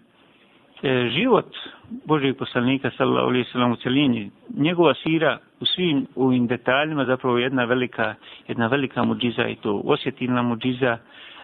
[0.83, 1.57] e, život
[2.05, 7.39] Božeg poslanika sallallahu alejhi ve sellem u celini njegova sira u svim ovim detaljima zapravo
[7.39, 8.15] jedna velika
[8.49, 10.99] jedna velika mudžiza i to osjetilna mudžiza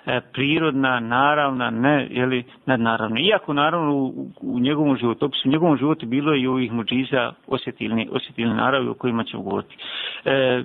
[0.06, 3.20] e, prirodna, naravna, ne, je li, nadnaravna.
[3.20, 8.06] Iako, naravno, u, u njegovom životopisu, u njegovom životu bilo je i ovih muđiza osjetilne,
[8.12, 9.76] osjetilne naravi o kojima ćemo govoriti.
[10.24, 10.62] E,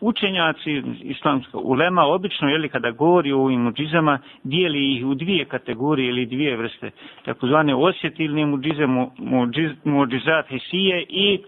[0.00, 6.08] učenjaci islamska ulema obično jeli, kada govori o ovim muđizama dijeli ih u dvije kategorije
[6.08, 6.90] ili dvije vrste.
[7.24, 8.86] Takozvane osjetilne muđize
[9.18, 11.40] muđiz, muđizat hesije i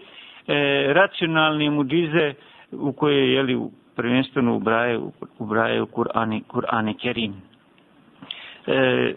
[0.47, 2.33] e, racionalne muđize
[2.71, 3.59] u koje jeli,
[3.95, 7.33] prvenstveno ubrajaju ubrajaju Kur'ani Kur'ani Kerim.
[8.67, 9.13] E,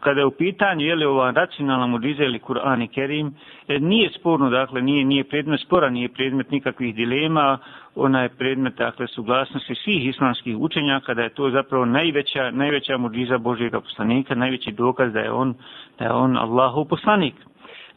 [0.00, 3.34] kada je u pitanju je li ova racionalna muđiza ili Kur'an i Kerim,
[3.68, 7.58] e, nije sporno, dakle, nije, nije predmet spora, nije predmet nikakvih dilema,
[7.94, 13.38] ona je predmet, dakle, suglasnosti svih islamskih učenjaka, da je to zapravo najveća, najveća muđiza
[13.38, 15.54] Božijeg poslanika, najveći dokaz da je on,
[15.98, 17.34] da je on Allahov poslanik.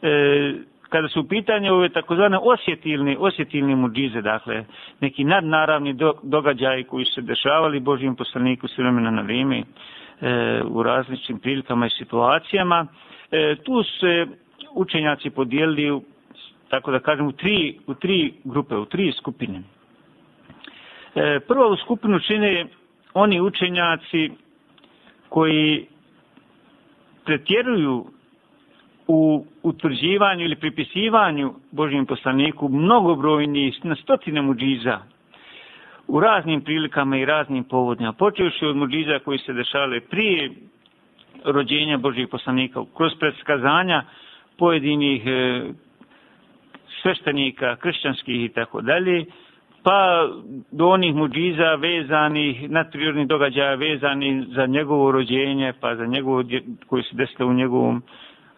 [0.02, 0.54] E,
[0.90, 4.64] kada su u pitanju ove takozvane osjetilne, osjetilne muđize, dakle,
[5.00, 9.62] neki nadnaravni do, događaji koji su se dešavali Božijem poslaniku s vremena na vrijeme,
[10.20, 12.86] e, u različitim prilikama i situacijama.
[13.30, 14.26] E, tu se
[14.74, 16.02] učenjaci podijelili, u,
[16.68, 19.62] tako da kažem, u tri, u tri grupe, u tri skupine.
[21.14, 22.66] E, prva u skupinu čine
[23.14, 24.30] oni učenjaci
[25.28, 25.86] koji
[27.24, 28.06] pretjeruju
[29.06, 34.98] u utvrđivanju ili pripisivanju Božijem poslaniku mnogobrojni na stotine muđiza,
[36.10, 38.12] u raznim prilikama i raznim povodnjama.
[38.12, 40.50] Počeoši od muđiza koji se dešale prije
[41.44, 44.02] rođenja Božih poslanika, kroz predskazanja
[44.58, 45.62] pojedinih e,
[47.02, 49.24] sveštenika, kršćanskih i tako dalje,
[49.82, 50.28] pa
[50.70, 56.44] do onih muđiza vezanih, nadprirodnih događaja vezanih za njegovo rođenje, pa za njegovo,
[56.86, 58.02] koji se desilo u njegovom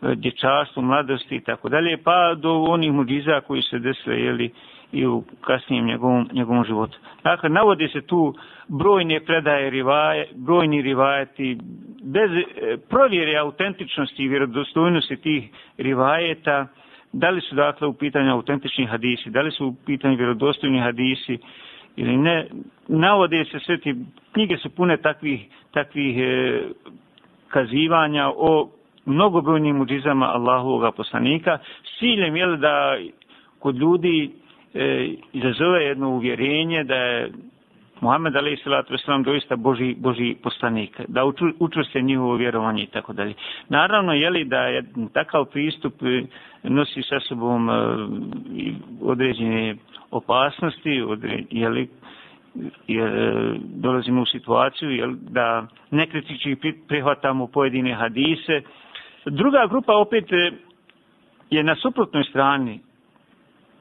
[0.02, 4.50] e, dječarstvu, mladosti i tako dalje, pa do onih muđiza koji se desile, jeli,
[4.92, 6.98] i u kasnijem njegovom, njegovom životu.
[7.24, 8.34] Dakle, navode se tu
[8.68, 11.58] brojne predaje rivaje, brojni rivajeti,
[12.02, 16.66] bez e, provjere autentičnosti i vjerodostojnosti tih rivajeta,
[17.12, 21.38] da li su dakle u pitanju autentični hadisi, da li su u pitanju vjerodostojni hadisi
[21.96, 22.46] ili ne,
[22.88, 23.94] navode se sve ti,
[24.32, 26.60] knjige su pune takvih, takvih e,
[27.48, 28.70] kazivanja o
[29.04, 32.96] mnogobrojnim muđizama Allahovog poslanika, s ciljem je da
[33.58, 34.30] kod ljudi
[34.74, 37.32] e, izazove jedno uvjerenje da je
[38.02, 43.12] Muhammed Ali Salatu Veselam doista Boži, Boži poslanik, da uču, učvrste njihovo vjerovanje i tako
[43.12, 43.34] dalje.
[43.68, 46.22] Naravno, je li da je takav pristup e,
[46.62, 47.72] nosi sa sobom e,
[49.02, 49.76] određene
[50.10, 51.88] opasnosti, odre, je li,
[52.88, 53.10] jer
[53.60, 56.56] dolazimo u situaciju jel, da nekritički
[56.88, 58.62] prihvatamo pojedine hadise.
[59.26, 60.52] Druga grupa opet e,
[61.50, 62.80] je na suprotnoj strani.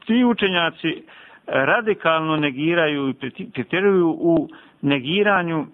[0.06, 1.02] Ti učenjaci eh,
[1.48, 3.14] radikalno negiraju i
[3.54, 4.50] pretjeruju u
[4.82, 5.66] negiranju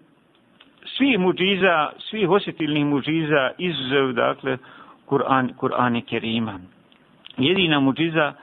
[0.97, 4.57] svih muđiza, svih osjetilnih muđiza izuzev, dakle,
[5.05, 6.59] Kur'an, Kur'an i Kerima.
[7.37, 8.33] Jedina muđiza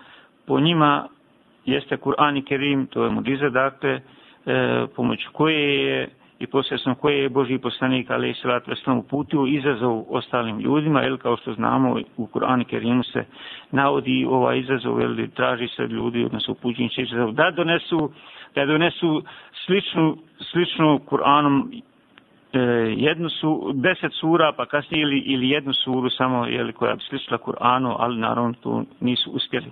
[0.47, 1.09] po njima
[1.64, 4.01] jeste Kur'an i Kerim, to je muđiza, dakle,
[4.47, 9.47] e, pomoću koje je i posljedno koje je Boži poslanik, ali i salatu veslam uputio
[9.47, 13.25] izazov ostalim ljudima, jer kao što znamo u Kur'an i Kerimu se
[13.74, 18.10] navodi ovaj izazov, ili traži se ljudi, odnosno upućenje izazov, da donesu,
[18.54, 19.22] da donesu
[19.66, 20.16] sličnu,
[20.52, 21.82] sličnu Kur'anom
[22.52, 22.58] e,
[22.96, 27.38] jednu su, deset sura, pa kasnije ili, ili jednu suru samo, jeli, koja bi sličila
[27.38, 29.66] Kur'anu, ali naravno tu nisu uspjeli.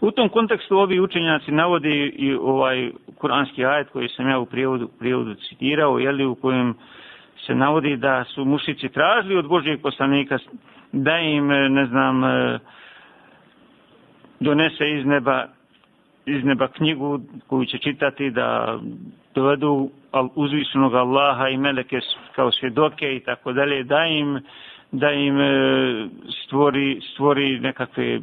[0.00, 4.88] U tom kontekstu ovi učenjaci navode i ovaj kuranski ajet koji sam ja u prijevodu,
[4.98, 6.74] prijevodu citirao, jeli, u kojem
[7.46, 10.38] se navodi da su mušici tražili od Božijeg poslanika
[10.92, 12.58] da im, e, ne znam, e,
[14.40, 15.46] donese iz neba,
[16.26, 18.78] iz neba knjigu koju će čitati da
[19.34, 19.90] dovedu
[20.34, 22.00] uzvišenog Allaha i meleke
[22.34, 24.40] kao svjedoke i tako dalje, da im,
[24.92, 25.52] da im e,
[26.44, 28.20] stvori, stvori nekakve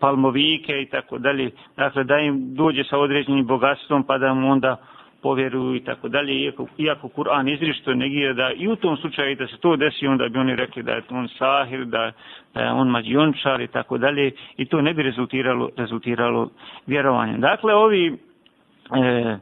[0.00, 1.50] palmovike i tako dalje.
[1.76, 4.76] Dakle, da im dođe sa određenim bogatstvom pa da mu onda
[5.22, 6.34] povjeruju i tako dalje.
[6.34, 10.28] Iako, iako Kur'an izrišto negira da i u tom slučaju da se to desi, onda
[10.28, 12.12] bi oni rekli da je on sahir, da,
[12.54, 14.30] da je on mađiončar i tako dalje.
[14.56, 16.50] I to ne bi rezultiralo, rezultiralo
[16.86, 17.40] vjerovanjem.
[17.40, 19.38] Dakle, ovi e,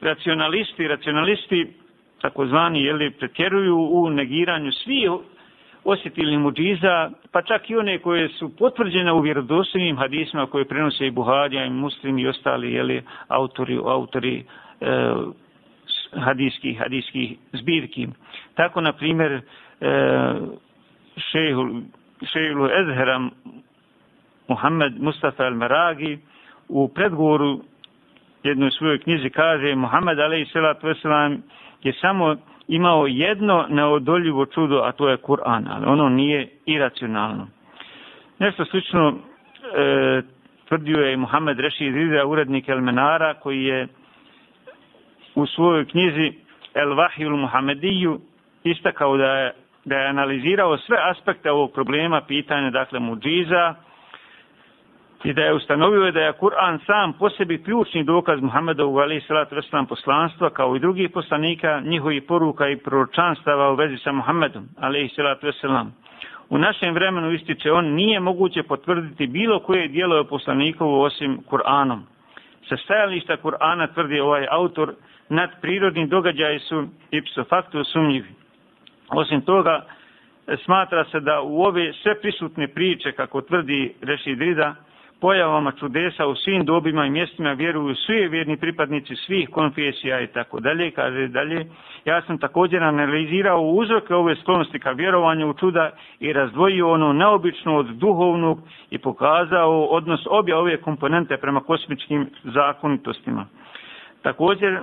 [0.00, 1.66] racionalisti, racionalisti
[2.20, 5.10] takozvani, jeli, pretjeruju u negiranju svih
[5.84, 11.10] osjetilnih muđiza, pa čak i one koje su potvrđene u vjerodostojnim hadisima koje prenose i
[11.10, 14.44] Buharija i Muslim i ostali jeli, autori, autori
[14.80, 15.14] e,
[16.20, 18.08] hadijskih, hadijskih zbirki.
[18.54, 19.40] Tako, na primjer, e,
[22.24, 23.30] šehilu Ezheram
[24.48, 26.18] Muhammed Mustafa al-Maragi
[26.68, 27.60] u predgovoru
[28.42, 30.54] jednoj svojoj knjizi kaže Muhammed a.s.
[31.82, 32.36] je samo
[32.68, 37.48] imao jedno neodoljivo čudo, a to je Kur'an, ali ono nije iracionalno.
[38.38, 40.22] Nešto slično e,
[40.68, 43.88] tvrdio je Muhammed Rešid Rida, urednik Elmenara, koji je
[45.36, 46.32] u svojoj knjizi
[46.74, 48.20] El Vahil Muhammediju
[48.64, 49.52] istakao da je,
[49.84, 53.74] da je analizirao sve aspekte ovog problema, pitanja, dakle, muđiza,
[55.24, 59.54] i da je ustanovio da je Kur'an sam po sebi ključni dokaz Muhammedovu ali salatu
[59.54, 65.08] vesselam poslanstva kao i drugih poslanika njihovi poruka i proročanstava u vezi sa Muhammedom ali
[65.08, 65.94] salatu vesselam.
[66.48, 71.98] U našem vremenu ističe on nije moguće potvrditi bilo koje dijelo poslanikovo osim Kur'anom.
[72.68, 74.94] Sa stajališta Kur'ana tvrdi ovaj autor
[75.28, 78.28] nadprirodni događaji su ipso facto sumnjivi
[79.08, 79.86] osim toga
[80.64, 84.74] smatra se da u ove sve prisutne priče kako tvrdi Rešid Rida
[85.20, 90.60] pojavama čudesa u svim dobima i mjestima vjeruju svi vjerni pripadnici svih konfesija i tako
[90.60, 91.66] dalje, kaže dalje.
[92.04, 97.76] Ja sam također analizirao uzroke ove sklonosti ka vjerovanju u čuda i razdvojio ono neobično
[97.76, 98.60] od duhovnog
[98.90, 103.46] i pokazao odnos obje ove komponente prema kosmičkim zakonitostima.
[104.22, 104.80] Također,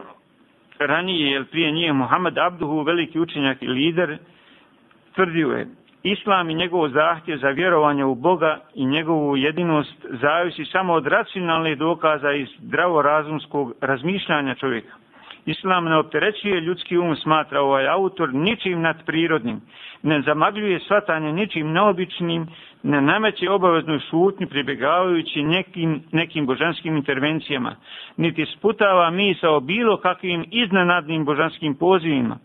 [0.79, 4.17] ranije, jer prije nije Muhammed Abduhu, veliki učenjak i lider,
[5.15, 5.67] tvrdio je,
[6.03, 11.77] Islam i njegov zahtjev za vjerovanje u Boga i njegovu jedinost zavisi samo od racionalnih
[11.77, 15.02] dokaza i zdravorazumskog razmišljanja čovjeka.
[15.45, 19.61] Islam ne opterećuje ljudski um, smatra ovaj autor, ničim nadprirodnim,
[20.03, 22.47] ne zamagljuje svatanje ničim neobičnim,
[22.83, 27.75] ne nameće obaveznu šutnju pribjegavajući nekim, nekim božanskim intervencijama,
[28.17, 32.37] niti sputava misa o bilo kakvim iznenadnim božanskim pozivima.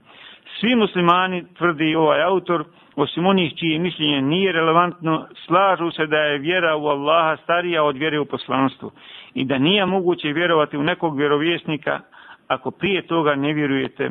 [0.61, 2.65] Svi muslimani, tvrdi ovaj autor,
[2.97, 7.97] osim onih čije mišljenje nije relevantno, slažu se da je vjera u Allaha starija od
[7.97, 8.91] vjere u poslanstvu
[9.35, 12.01] i da nije moguće vjerovati u nekog vjerovjesnika
[12.49, 14.11] ako prije toga ne vjerujete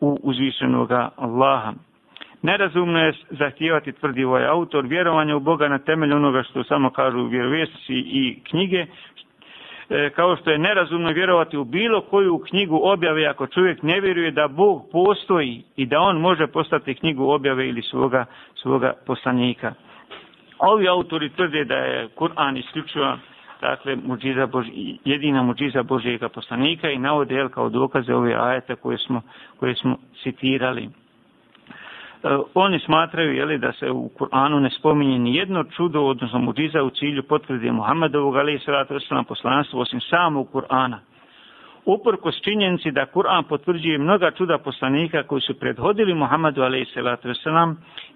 [0.00, 1.72] u uzvišenog Allaha.
[2.42, 7.26] Nerazumno je zahtijevati, tvrdi ovaj autor, vjerovanje u Boga na temelju onoga što samo kažu
[7.26, 8.86] vjerovjesnici i knjige,
[9.90, 14.30] e, kao što je nerazumno vjerovati u bilo koju knjigu objave ako čovjek ne vjeruje
[14.30, 18.24] da Bog postoji i da on može postati knjigu objave ili svoga,
[18.62, 19.72] svoga poslanika.
[20.58, 23.18] Ovi autori tvrde da je Kur'an isključiva
[23.60, 28.98] dakle, muđiza Boži, jedina muđiza Božijega poslanika i navode jel, kao dokaze ove ajete koje
[28.98, 29.22] smo,
[29.56, 30.84] koje smo citirali.
[30.84, 30.88] E,
[32.54, 36.90] oni smatraju jeli, da se u Kur'anu ne spominje ni jedno čudo, odnosno muđiza u
[36.90, 40.98] cilju potvrde Muhammedovog, ali i sallatu wasallam poslanstva, osim samog Kur'ana.
[41.84, 47.46] uprkos činjenici da Kur'an potvrđuje mnoga čuda poslanika koji su prethodili Muhammedu a.s.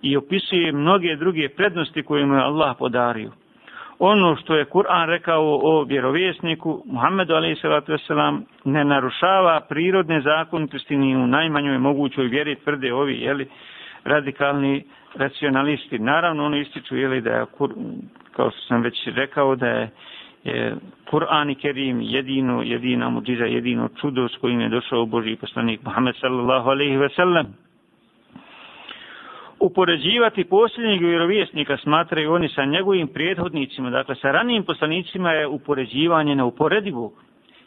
[0.03, 3.30] i opisuje mnoge druge prednosti koje mu je Allah podario.
[3.99, 8.09] Ono što je Kur'an rekao o vjerovjesniku Muhammedu a.s.
[8.64, 13.49] ne narušava prirodne zakonitosti ni u najmanjoj mogućoj vjeri tvrde ovi jeli,
[14.05, 14.84] radikalni
[15.14, 15.99] racionalisti.
[15.99, 17.47] Naravno, oni ističu jeli, da je,
[18.32, 19.90] kao što sam već rekao, da je
[20.45, 20.76] je
[21.11, 26.14] Kur'an i Kerim jedino, jedina muđiza, jedino čudo s kojim je došao Boži poslanik Muhammed
[26.20, 27.47] sallallahu alaihi ve sellem.
[29.61, 37.13] Upoređivati posljednjeg vjerovjesnika smatraju oni sa njegovim prethodnicima, dakle sa ranijim poslanicima je upoređivanje neuporedivo,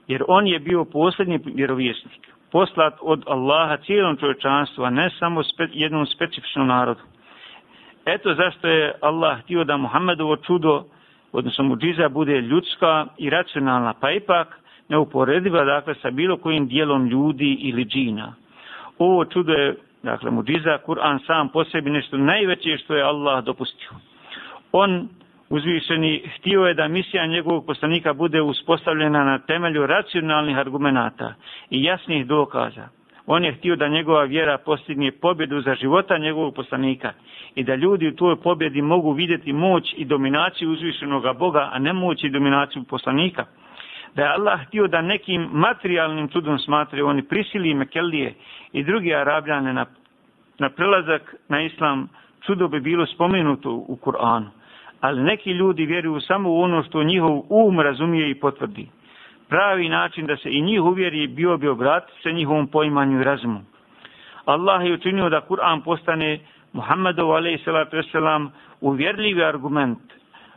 [0.08, 5.68] jer on je bio posljednji vjerovjesnik, poslat od Allaha cijelom čovječanstvu, a ne samo spe,
[5.74, 7.02] jednom specifičnom narodu.
[8.06, 10.84] Eto zašto je Allah htio da Muhammedovo čudo
[11.32, 14.60] odnosno muđiza bude ljudska i racionalna, pa ipak
[14.90, 18.34] neuporediva dakle sa bilo kojim dijelom ljudi ili džina.
[18.98, 23.90] Ovo čudo je, dakle, muđiza, Kur'an sam po sebi nešto najveće što je Allah dopustio.
[24.72, 25.10] On,
[25.50, 31.34] uzvišeni, htio je da misija njegovog poslanika bude uspostavljena na temelju racionalnih argumenata
[31.70, 32.88] i jasnih dokaza.
[33.30, 37.14] On je htio da njegova vjera postigne pobjedu za života njegovog poslanika
[37.56, 41.94] i da ljudi u toj pobjedi mogu vidjeti moć i dominaciju uzvišenog Boga, a ne
[41.94, 43.46] moć i dominaciju poslanika.
[44.18, 48.34] Da je Allah htio da nekim materijalnim čudom smatraju oni prisili Mekelije
[48.74, 49.86] i drugi Arabljane na,
[50.60, 52.10] na prelazak na islam,
[52.46, 54.50] čudo bi bilo spomenuto u Kur'anu.
[55.02, 58.88] Ali neki ljudi vjeruju samo u ono što njihov um razumije i potvrdi.
[59.50, 63.62] Pravi način da se i njih uvjeri bio bi obratiti se njihovom poimanju i razumu.
[64.46, 66.40] Allah je učinio da Kur'an postane
[66.74, 67.68] Muhammedov a.s.
[68.82, 70.00] uvjerljivi argument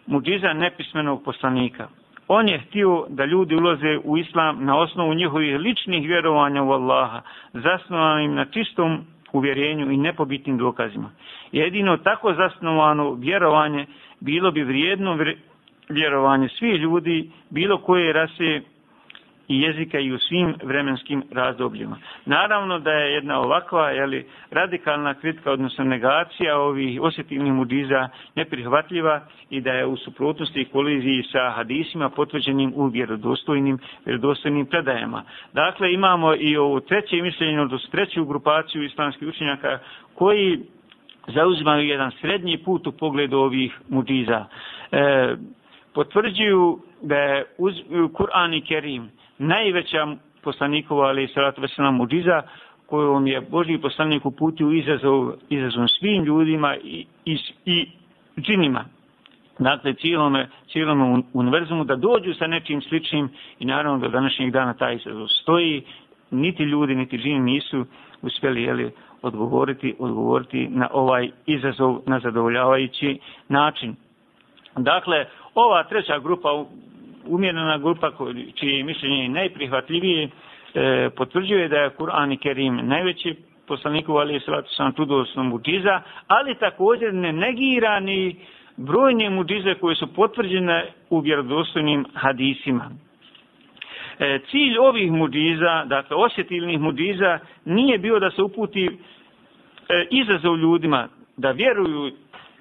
[0.06, 1.88] muđiza nepismenog poslanika.
[2.32, 7.20] On je htio da ljudi ulaze u islam na osnovu njihovih ličnih vjerovanja u Allaha,
[7.52, 11.10] zasnovanim na čistom uvjerenju i nepobitnim dokazima.
[11.52, 13.86] Jedino tako zasnovano vjerovanje
[14.20, 15.18] bilo bi vrijedno
[15.88, 18.60] vjerovanje svih ljudi, bilo koje rase
[19.50, 21.96] i jezika i u svim vremenskim razdobljima.
[22.24, 29.20] Naravno da je jedna ovakva jeli, radikalna kritika, odnosno negacija ovih osjetivnih mudiza neprihvatljiva
[29.50, 35.22] i da je u suprotnosti i koliziji sa hadisima potvrđenim u vjerodostojnim, vjerodostojnim predajama.
[35.52, 39.78] Dakle, imamo i ovo treće mišljenje, odnosno treću grupaciju islamskih učenjaka
[40.14, 40.60] koji
[41.26, 44.44] zauzimaju jedan srednji put u pogledu ovih mudiza.
[44.92, 45.34] E,
[45.94, 47.74] potvrđuju da je uz
[48.12, 49.10] Kur'an i Kerim
[49.40, 50.06] najveća
[50.42, 52.42] poslanikova, ali i salatu veselam muđiza,
[52.86, 57.88] kojom je Boži poslanik uputio izazov, izazov svim ljudima i, i, i
[58.40, 58.84] džinima.
[59.58, 63.28] Dakle, cijelome, cijelome univerzumu da dođu sa nečim sličnim
[63.58, 65.82] i naravno da današnjeg dana taj izazov stoji.
[66.30, 67.84] Niti ljudi, niti džini nisu
[68.22, 68.90] uspjeli jeli,
[69.22, 73.18] odgovoriti, odgovoriti na ovaj izazov na zadovoljavajući
[73.48, 73.96] način.
[74.76, 76.64] Dakle, ova treća grupa
[77.26, 78.10] umjerena grupa
[78.54, 80.28] čije mišljenje je najprihvatljivije
[80.74, 86.54] e, potvrđuje da je Kur'an i Kerim najveći poslaniku ali Salatu sam čudosno muđiza, ali
[86.54, 88.36] također ne negira ni
[88.76, 92.90] brojne muđize koje su potvrđene u vjerodostojnim hadisima.
[94.18, 98.90] E, cilj ovih muđiza, dakle osjetilnih muđiza, nije bio da se uputi e,
[100.10, 102.12] izazov ljudima da vjeruju,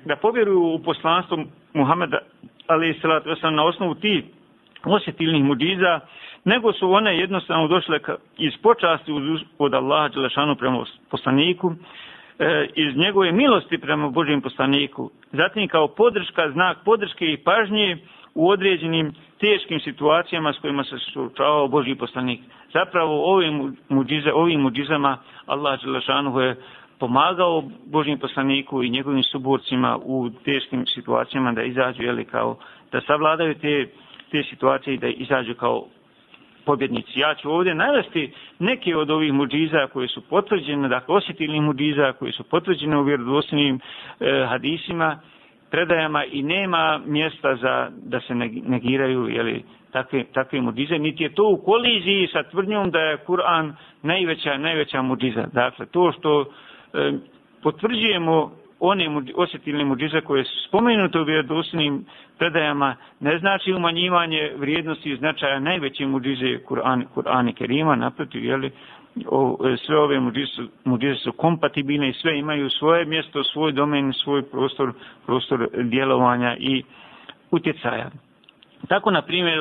[0.06, 1.38] da povjeruju u poslanstvo
[1.74, 2.20] Muhameda
[2.68, 4.24] ali salatu na osnovu tih
[4.86, 6.00] osjetilnih muđiza,
[6.46, 8.00] nego su one jednostavno došle
[8.38, 9.12] iz počasti
[9.58, 11.74] od Allaha Đelešanu prema poslaniku,
[12.40, 17.98] e, iz njegove milosti prema Božijem poslaniku, zatim kao podrška, znak podrške i pažnje
[18.36, 22.40] u određenim teškim situacijama s kojima se suočavao Božji poslanik.
[22.74, 26.56] Zapravo ovim, muđiza, ovim muđizama Allah Đelešanu je
[27.00, 32.58] pomagao Božjem poslaniku i njegovim suborcima u teškim situacijama da izađu, jeli, kao
[32.92, 33.88] da savladaju te
[34.32, 35.86] te situacije da izađu kao
[36.66, 37.20] pobjednici.
[37.20, 42.32] Ja ću ovdje navesti neke od ovih muđiza koje su potvrđene, dakle osjetilnih muđiza koje
[42.32, 43.80] su potvrđene u vjerodostojnim
[44.20, 45.20] e, hadisima,
[45.72, 51.48] predajama i nema mjesta za da se negiraju jeli, takve, takve muđize, niti je to
[51.50, 53.72] u koliziji sa tvrdnjom da je Kur'an
[54.04, 55.48] najveća, najveća muđiza.
[55.54, 57.12] Dakle, to što e,
[57.64, 62.06] potvrđujemo one osjetilne muđize koje su spomenute u vjerodostojnim
[62.38, 68.72] predajama ne znači umanjivanje vrijednosti i značaja najveće muđize Kur'an, Kur'an i Kerima, naprotiv, jeli,
[69.28, 74.14] o, sve ove muđize su, muđize su kompatibilne i sve imaju svoje mjesto, svoj domen,
[74.14, 74.94] svoj prostor,
[75.26, 76.84] prostor djelovanja i
[77.52, 78.10] utjecaja.
[78.88, 79.60] Tako, na primjer,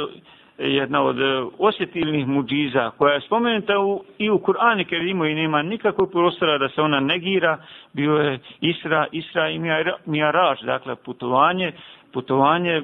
[0.59, 5.63] jedna od e, osjetilnih muđiza koja je spomenuta u, i u Kur'ani Kerimu i nema
[5.63, 7.59] nikakvog prostora da se ona negira,
[7.93, 9.61] bio je Isra, Isra i
[10.07, 11.73] Mijaraž, dakle putovanje,
[12.13, 12.83] putovanje e,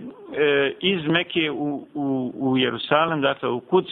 [0.80, 3.86] iz Mekije u, u, u Jerusalem, dakle u Kuc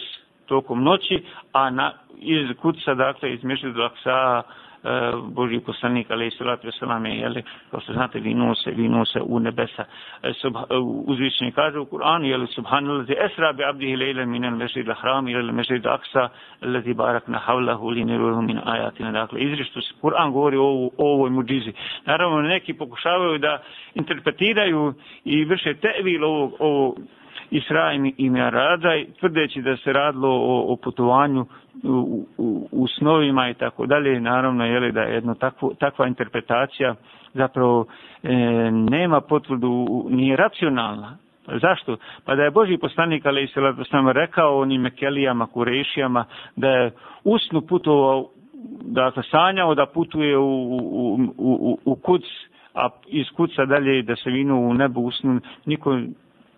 [0.45, 4.41] tokom noći, a na, iz Kuca, dakle iz Mešid Laksa,
[4.83, 9.21] E, Boži poslanik, ali i salatu wasalam, jeli, kao što znate, vinuo se, vinuo se
[9.21, 9.85] u nebesa.
[10.23, 15.51] E, e, kaže u Kur'anu, jeli, subhanallazi esra bi abdihi lejle minel mešid lahram, jeli,
[15.51, 16.29] mešid aksa,
[16.61, 19.11] lezi barak na havlahu, li niruhu min ajatina.
[19.11, 21.73] Dakle, izrištu se Kur'an govori o, o ovoj muđizi.
[22.05, 23.61] Naravno, neki pokušavaju da
[23.95, 24.93] interpretiraju
[25.25, 26.99] i vrše tevil ovog, ovog
[27.53, 28.89] Israim i Miarađa,
[29.19, 31.45] tvrdeći da se radilo o, o putovanju
[31.83, 34.19] u, u, u snovima i tako dalje.
[34.21, 36.95] Naravno, je li da je jedno takvo, takva interpretacija
[37.33, 37.85] zapravo
[38.23, 38.35] e,
[38.71, 41.17] nema potvrdu, nije racionalna.
[41.61, 41.97] Zašto?
[42.25, 43.59] Pa da je Boži poslanik, ali i se
[43.91, 46.25] sam rekao onim Mekelijama, Kurešijama,
[46.55, 46.91] da je
[47.23, 48.29] usnu putovao,
[48.81, 52.21] dakle, sanjao da putuje u, u, u, u, u kuc,
[52.73, 55.99] a iz kuca dalje da se vinu u nebu usnu, niko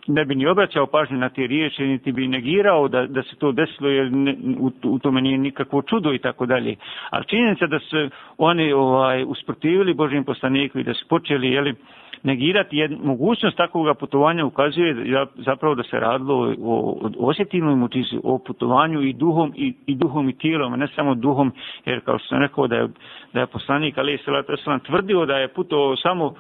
[0.08, 3.52] ne bi ni obraćao pažnju na te riječi, niti bi negirao da, da se to
[3.52, 6.76] desilo, jer ne, u, u tome nije nikakvo čudo i tako dalje.
[7.10, 11.76] Ali činjenica da su oni ovaj, usprotivili Božim poslaniku i da su počeli jeli,
[12.24, 14.96] negirati jed, mogućnost takvog putovanja ukazuje
[15.36, 20.30] zapravo da se radilo o, o osjetilnoj motizi, o putovanju i duhom i, i duhom
[20.30, 21.52] i tijelom, ne samo duhom,
[21.86, 22.88] jer kao što sam rekao da je,
[23.34, 24.54] da je poslanik Ali Salatu
[24.86, 26.34] tvrdio da je putovao samo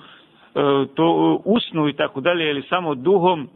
[0.56, 3.50] E, to e, usnu i tako dalje, ili samo duhom,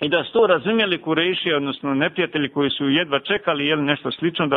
[0.00, 4.46] i da su to razumjeli kureši, odnosno neprijatelji koji su jedva čekali jeli, nešto slično
[4.46, 4.56] da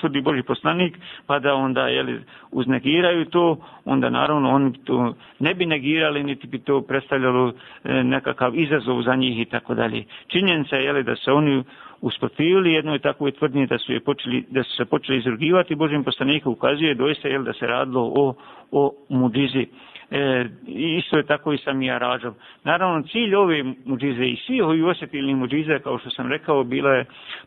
[0.00, 2.20] tvrdi Boži poslanik, pa da onda jeli,
[2.50, 7.52] uznegiraju to, onda naravno oni to ne bi negirali, niti bi to predstavljalo
[7.84, 10.04] e, nekakav izazov za njih i tako dalje.
[10.26, 11.64] Činjenica je da se oni
[12.00, 16.50] usprotivili jednoj takvoj tvrdnji da su, je počeli, da su se počeli izrugivati Božim poslaniku,
[16.50, 18.34] ukazuje doista jel, da se radilo o,
[18.70, 19.66] o mudizi
[20.10, 22.34] e, isto je tako i sa Mijarađom.
[22.64, 27.04] Naravno, cilj ove muđize i svi ovi osjetilni muđize, kao što sam rekao, bila je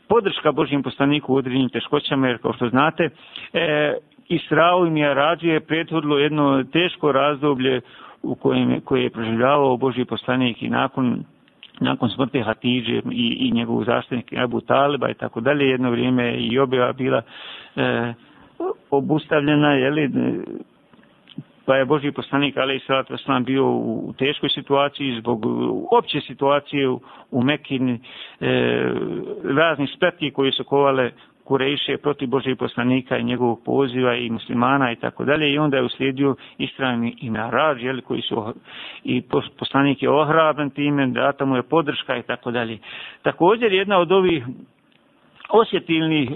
[0.07, 3.09] podrška Božjem poslaniku u određenim teškoćama, jer kao što znate,
[3.53, 3.93] e,
[4.29, 7.81] Israo i Mijarađu je prethodilo jedno teško razdoblje
[8.23, 11.23] u kojem, koje je proživljavao Božji poslanik i nakon
[11.79, 16.59] nakon smrti Hatidže i, i njegovog zaštitnika Abu Taliba i tako dalje, jedno vrijeme i
[16.59, 17.21] objava bila
[17.75, 18.13] e,
[18.89, 20.09] obustavljena, jeli,
[21.67, 25.49] pa je Boži poslanik Ali Salat Veslan bio u teškoj situaciji zbog e,
[25.91, 26.99] opće situacije u,
[27.31, 27.99] u Mekin, e,
[29.43, 31.11] razni spletki koji su kovale
[31.43, 35.83] Kurejše protiv Božih poslanika i njegovog poziva i muslimana i tako dalje i onda je
[35.83, 38.53] uslijedio istrani i Marađ, jel, koji su
[39.03, 39.21] i
[39.59, 42.77] poslanik je ohraben time, data mu je podrška i tako dalje.
[43.21, 44.45] Također jedna od ovih
[45.49, 46.29] osjetilnih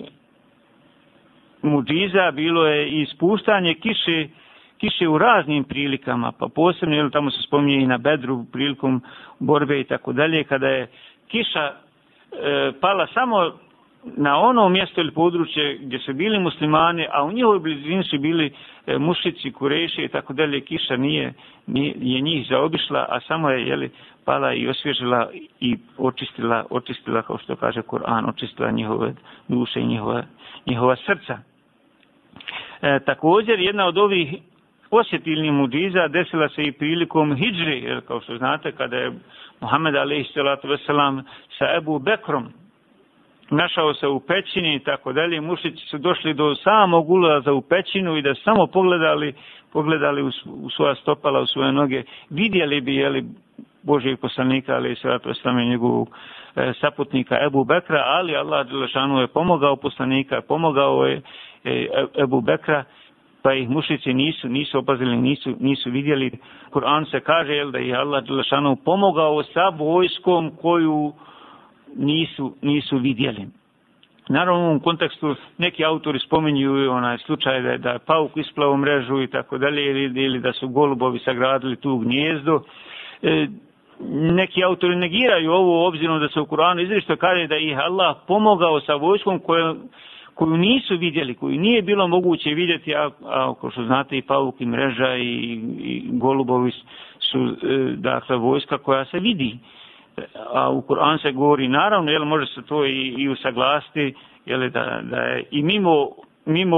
[1.62, 4.28] muđiza bilo je ispuštanje kiše
[4.82, 9.02] kiše u raznim prilikama, pa posebno, jer tamo se spominje i na bedru prilikom
[9.40, 10.88] borbe i tako dalje, kada je
[11.28, 13.52] kiša e, pala samo
[14.04, 18.54] na ono mjesto ili područje gdje su bili muslimani, a u njihovoj blizini su bili
[18.88, 21.34] e, mušici, kureši i tako dalje, kiša nije,
[21.68, 23.92] nije, je njih zaobišla, a samo je jeli,
[24.26, 25.30] pala i osvježila
[25.60, 29.14] i očistila, očistila, kao što kaže Kur'an, očistila njihove
[29.48, 30.24] duše i njihova,
[30.66, 31.38] njihova srca.
[32.82, 34.36] E, također, jedna od ovih
[34.92, 39.12] osjetilni muđiza desila se i prilikom hijri, jer kao što znate, kada je
[39.62, 40.86] Muhammed a.s.
[41.58, 42.54] sa Ebu Bekrom
[43.50, 48.18] našao se u pećini i tako dalje, mušici su došli do samog ulaza u pećinu
[48.18, 49.34] i da samo pogledali,
[49.74, 53.26] pogledali u, u svoja stopala, u svoje noge, vidjeli bi, jeli,
[53.84, 56.10] Božijeg poslanika, ali i sallatu wasalam, njegovog
[56.56, 61.22] e, saputnika Ebu Bekra, ali Allah Đelešanu je pomogao poslanika, pomogao je
[61.64, 61.88] e,
[62.24, 62.84] Ebu Bekra,
[63.44, 66.32] pa ih mušici nisu, nisu opazili, nisu, nisu vidjeli.
[66.72, 71.14] Kur'an se kaže jel, da je Allah Đelešanu pomogao sa vojskom koju
[71.96, 73.48] nisu, nisu vidjeli.
[74.30, 78.78] Naravno, u ovom kontekstu neki autori spominju onaj slučaj da je, da je pauk isplao
[78.78, 82.62] mrežu i tako dalje, ili, ili da su golubovi sagradili tu gnjezdo.
[83.22, 83.48] E,
[84.34, 88.80] neki autori negiraju ovo obzirom da se u Kur'anu izrišto kaže da ih Allah pomogao
[88.80, 89.76] sa vojskom koju
[90.42, 94.62] koju nisu vidjeli, koju nije bilo moguće vidjeti, a, a kao što znate i pavuk
[94.62, 96.72] i mreža i, i golubovi
[97.20, 99.58] su, e, dakle, vojska koja se vidi.
[100.54, 104.14] A u Kur'an se govori, naravno, jel, može se to i, i usaglasiti,
[104.46, 106.08] jel, da, da je i mimo,
[106.46, 106.78] mimo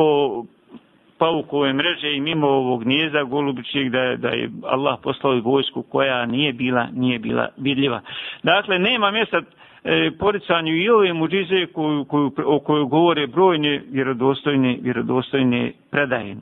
[1.18, 6.26] pavukove mreže i mimo ovog gnjezda golubičijeg da je, da je Allah poslao vojsku koja
[6.26, 8.02] nije bila nije bila vidljiva.
[8.44, 9.42] Dakle, nema mjesta
[9.84, 16.38] e, poricanju i ove muđize koju, koju, o kojoj govore brojne vjerodostojne, vjerodostojne predaje.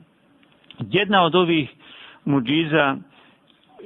[0.78, 1.70] Jedna od ovih
[2.24, 2.96] muđiza,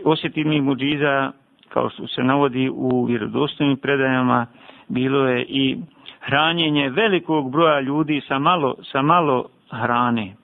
[0.05, 1.33] osjetivnih muđiza,
[1.69, 4.47] kao što se navodi u vjerodostojnim predajama,
[4.89, 5.77] bilo je i
[6.21, 10.35] hranjenje velikog broja ljudi sa malo, sa malo hrane.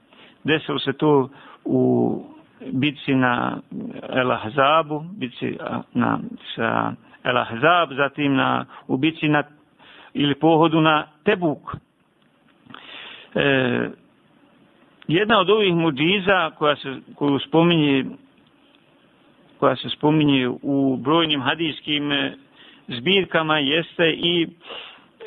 [0.44, 1.28] Desilo se to
[1.64, 2.24] u
[2.72, 3.56] bitci na
[4.08, 5.56] El Ahzabu, bitci
[5.94, 6.18] na,
[6.56, 6.92] sa
[7.24, 9.42] El Ahzab, zatim na, ubici na,
[10.14, 11.76] ili pohodu na Tebuk.
[13.34, 13.88] E,
[15.08, 18.04] jedna od ovih muđiza koja se, koju spominje
[19.62, 22.36] koja se spominje u brojnim hadijskim e,
[22.88, 24.48] zbirkama jeste i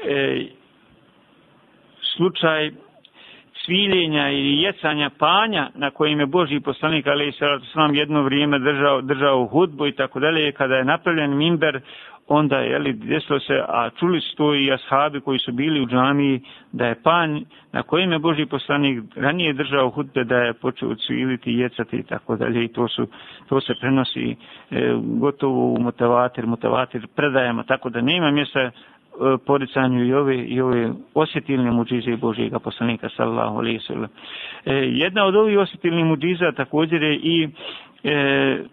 [0.08, 0.46] e,
[2.16, 2.72] slučaj
[3.66, 9.02] sviljenja i jecanja panja na kojim je Boži poslanik ali se sam jedno vrijeme držao,
[9.02, 11.82] držao hudbu i tako dalje kada je napravljen mimber
[12.28, 15.88] onda je li desilo se a čuli su to i ashabi koji su bili u
[15.88, 16.42] džamiji
[16.72, 17.40] da je panj
[17.72, 22.36] na kojim je Boži poslanik ranije držao hudbe da je počeo cviliti jecati i tako
[22.36, 22.64] dalje.
[22.66, 23.08] I to su
[23.50, 24.36] to se prenosi
[24.72, 28.72] e, gotovo u mutavatir mutavatir predajama tako da nema mjesta
[29.16, 34.10] E, poricanju i ove, i ove osjetilne muđize Božijega poslanika sallahu alaihi sallam.
[34.66, 37.50] E, jedna od ovih osjetilnih muđiza također je i
[38.04, 38.64] e,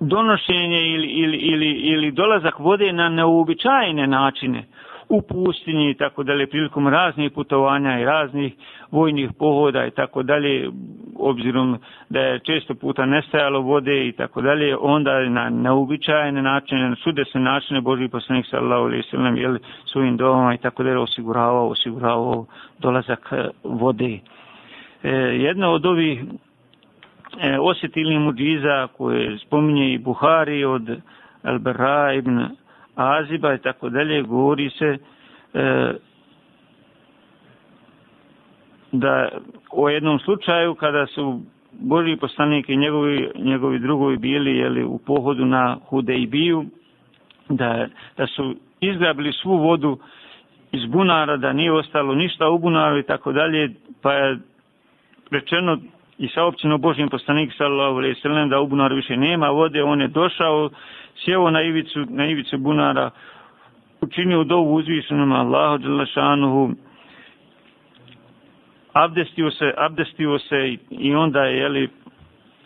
[0.00, 4.64] donošenje ili, ili, ili, ili dolazak vode na neobičajene načine
[5.10, 8.52] u pustinji i tako dalje, prilikom raznih putovanja i raznih
[8.90, 10.70] vojnih pohoda i tako dalje,
[11.16, 16.96] obzirom da je često puta nestajalo vode i tako dalje, onda na neobičajene načine, na
[16.96, 22.46] sudesne načine Boži poslanik sallahu alaihi sallam, jel, svojim domama i tako dalje osiguravao, osiguravao
[22.78, 24.18] dolazak e, vode.
[25.02, 26.22] E, jedna od ovih
[27.40, 31.00] e, osjetilnih muđiza koje spominje i Buhari od
[31.42, 32.59] Al-Bara ibn
[33.00, 34.98] Aziba i tako dalje, govori se
[35.54, 35.92] e,
[38.92, 39.28] da
[39.72, 41.40] u jednom slučaju kada su
[41.72, 46.64] Boži poslanik i njegovi, njegovi drugovi bili jeli, u pohodu na Hudejbiju,
[47.48, 47.86] da,
[48.16, 49.98] da su izgrabili svu vodu
[50.72, 53.70] iz bunara, da nije ostalo ništa u bunaru i tako dalje,
[54.02, 54.38] pa je
[55.30, 55.78] rečeno
[56.20, 60.00] i saopćeno Božim poslanik sallallahu alejhi ve sellem da u bunaru više nema vode, on
[60.00, 60.70] je došao,
[61.24, 63.10] sjeo na ivicu, na ivicu bunara,
[64.00, 66.70] učinio dovu uzvišenom Allahu dželle šanuhu
[68.92, 71.88] abdestio se, abdestio se i onda je, jeli,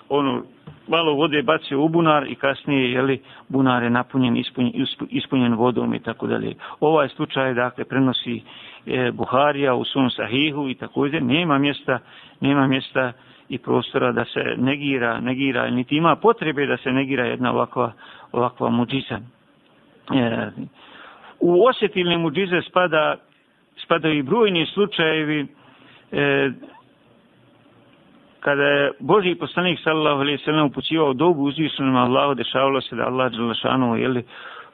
[0.09, 0.42] ono,
[0.88, 4.72] malo vode bacio u bunar i kasnije, jeli, bunar je napunjen, ispunjen,
[5.11, 6.55] ispunjen vodom i tako dalje.
[6.80, 8.42] Ovaj slučaj, dakle, prenosi
[8.86, 11.98] e, Buharija u svom sahihu i također nema mjesta,
[12.40, 13.12] nema mjesta
[13.49, 17.92] i prostora da se negira, negira, niti ima potrebe da se negira jedna ovakva,
[18.32, 19.20] ovakva muđiza.
[20.14, 20.51] E,
[21.40, 23.16] u osjetilne muđize spada,
[23.84, 25.47] spadaju i brojni slučajevi
[26.12, 26.51] e,
[28.40, 33.32] kada je Boži poslanik sallallahu alaihi sallam upućivao dobu uzvišenom Allahu, dešavalo se da Allah
[33.32, 34.24] dželašanu, jeli, e,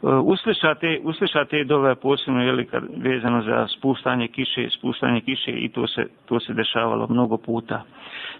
[0.03, 5.87] Eh, uslišate, uslišate dove posebno, jeli, kad, vezano za spuštanje kiše, spuštanje kiše i to
[5.87, 7.83] se, to se dešavalo mnogo puta.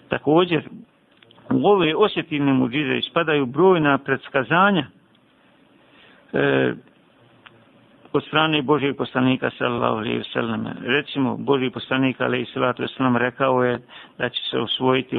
[0.09, 0.63] Također,
[1.49, 4.85] u ove osjetivne muđize ispadaju brojna predskazanja,
[6.33, 6.73] e,
[8.13, 10.67] od strane Božijeg poslanika sallallahu alejhi ve sellem.
[10.81, 13.79] Recimo Božji poslanik alejhi salatu vesselam rekao je
[14.17, 15.17] da će se osvojiti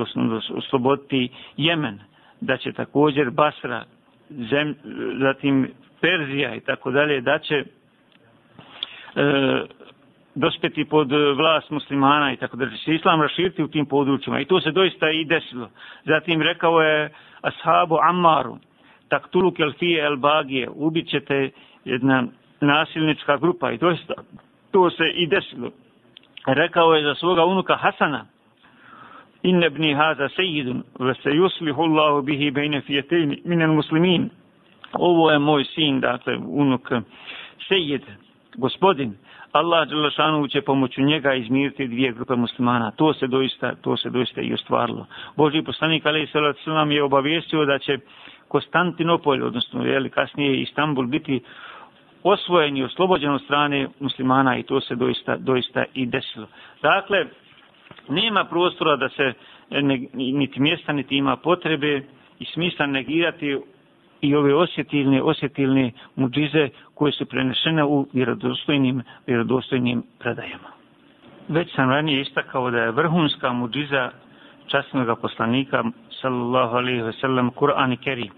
[0.56, 1.98] osloboditi Jemen,
[2.40, 3.84] da će također Basra,
[4.30, 4.74] zem,
[5.20, 5.68] zatim
[6.02, 7.64] Perzija i tako dalje, da će e,
[10.34, 14.40] dospeti pod vlast muslimana i tako da će se islam raširiti u tim područjima.
[14.40, 15.70] I to se doista i desilo.
[16.04, 18.58] Zatim rekao je ashabu Ammaru,
[19.08, 21.50] taktulu kelfije el bagije, ubit ćete
[21.84, 22.24] jedna
[22.60, 24.14] nasilnička grupa i doista
[24.72, 25.70] to se i desilo.
[26.46, 28.26] Rekao je za svoga unuka Hasana,
[29.42, 34.30] inne bni haza sejidun, ve se yuslihu Allahu bihi bejne fijetejni minen muslimin.
[34.92, 37.00] Ovo je moj sin, dakle, unuk eh,
[37.68, 38.02] sejid,
[38.56, 39.16] gospodin.
[39.52, 42.90] Allah Đelešanu će pomoću njega izmiriti dvije grupe muslimana.
[42.90, 45.06] To se doista, to se doista i ostvarilo.
[45.36, 46.56] Boži poslanik Ali Salat
[46.90, 47.98] je obavijestio da će
[48.48, 51.40] Konstantinopolj, odnosno jeli, kasnije Istanbul, biti
[52.22, 56.46] osvojen i oslobođen od strane muslimana i to se doista, doista i desilo.
[56.82, 57.26] Dakle,
[58.08, 59.32] nema prostora da se
[59.70, 62.02] ne, niti mjesta, niti ima potrebe
[62.38, 63.58] i smisla negirati
[64.22, 70.68] i ove osjetilne, osjetilne muđize koje su prenešene u vjerodostojnim, vjerodostojnim predajama.
[71.48, 74.10] Već sam ranije istakao da je vrhunska muđiza
[74.66, 75.84] časnog poslanika,
[76.20, 78.30] sallallahu alaihi ve sellem, Kur'an i Kerim.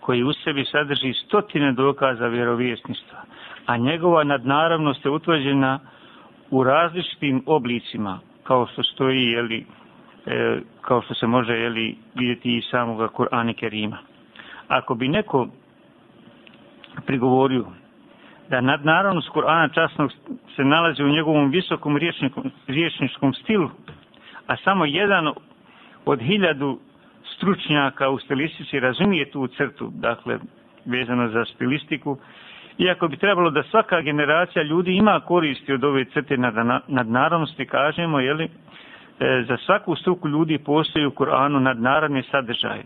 [0.00, 3.18] koji u sebi sadrži stotine dokaza vjerovjesništva,
[3.66, 5.80] a njegova nadnaravnost je utvrđena
[6.50, 9.66] u različitim oblicima, kao što stoji, jeli,
[10.26, 13.98] e, kao što se može jeli, vidjeti i samoga Kur'ana Kerima.
[14.68, 15.48] Ako bi neko
[17.06, 17.64] prigovorio
[18.48, 20.12] da nadnaravnost Kur'ana časnog
[20.56, 21.98] se nalazi u njegovom visokom
[22.66, 23.70] riječničkom stilu,
[24.46, 25.32] a samo jedan
[26.04, 26.78] od hiljadu
[27.36, 30.38] stručnjaka u stilistici razumije tu crtu, dakle,
[30.84, 32.18] vezano za stilistiku,
[32.78, 36.36] iako bi trebalo da svaka generacija ljudi ima koristi od ove crte
[36.88, 42.82] nadnaravnosti, kažemo, jeli, e, za svaku struku ljudi postoji u Koranu nadnaravni sadržaj.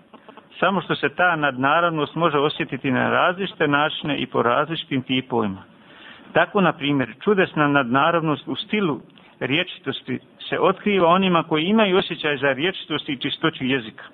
[0.60, 5.62] Samo što se ta nadnaravnost može osjetiti na različite načine i po različitim tipovima.
[6.32, 9.00] Tako, na primjer, čudesna nadnaravnost u stilu
[9.40, 14.04] riječitosti se otkriva onima koji imaju osjećaj za riječitost i čistoću jezika.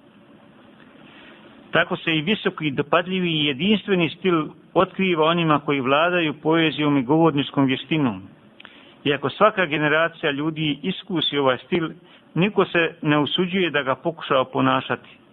[1.70, 7.66] Tako se i visoki, dopadljivi i jedinstveni stil otkriva onima koji vladaju poezijom i govorničkom
[7.66, 8.22] vještinom.
[9.04, 11.90] Iako svaka generacija ljudi iskusi ovaj stil,
[12.34, 15.25] niko se ne usuđuje da ga pokušao ponašati.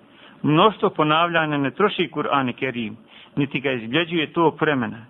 [0.43, 2.97] Mnoštvo ponavljanja ne troši Kur'an i Kerim,
[3.35, 5.05] niti ga izbljeđuje tog vremena.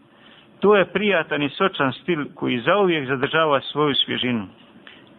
[0.60, 4.48] To je prijatan i sočan stil koji zauvijek zadržava svoju svježinu.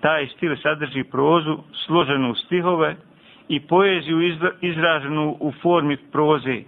[0.01, 2.97] Taj stil sadrži prozu složenu u stihove
[3.49, 4.21] i poeziju
[4.61, 6.63] izraženu u formi proze,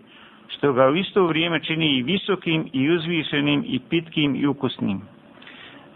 [0.49, 5.01] što ga u isto vrijeme čini i visokim i uzvišenim i pitkim i ukusnim.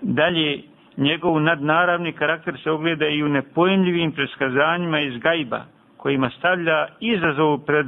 [0.03, 0.63] Dalje,
[0.97, 5.65] njegov nadnaravni karakter se ogleda i u nepojemljivim preskazanjima iz gajba,
[6.03, 7.87] kojima stavlja izazov pred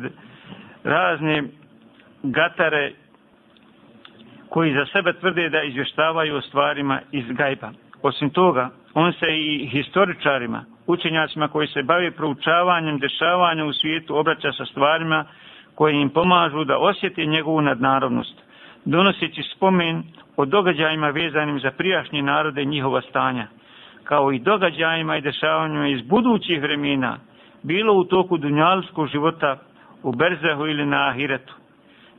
[0.85, 1.43] razne
[2.23, 2.93] gatare
[4.49, 7.71] koji za sebe tvrde da izvještavaju o stvarima iz gajba.
[8.03, 14.53] Osim toga, on se i historičarima, učenjacima koji se bave proučavanjem dešavanja u svijetu obraća
[14.53, 15.25] sa stvarima
[15.75, 18.35] koje im pomažu da osjeti njegovu nadnarodnost,
[18.85, 20.03] donoseći spomen
[20.37, 23.47] o događajima vezanim za prijašnje narode i njihova stanja,
[24.05, 27.19] kao i događajima i dešavanjima iz budućih vremena,
[27.63, 29.57] bilo u toku dunjalskog života
[30.03, 31.55] u Berzehu ili na Ahiretu.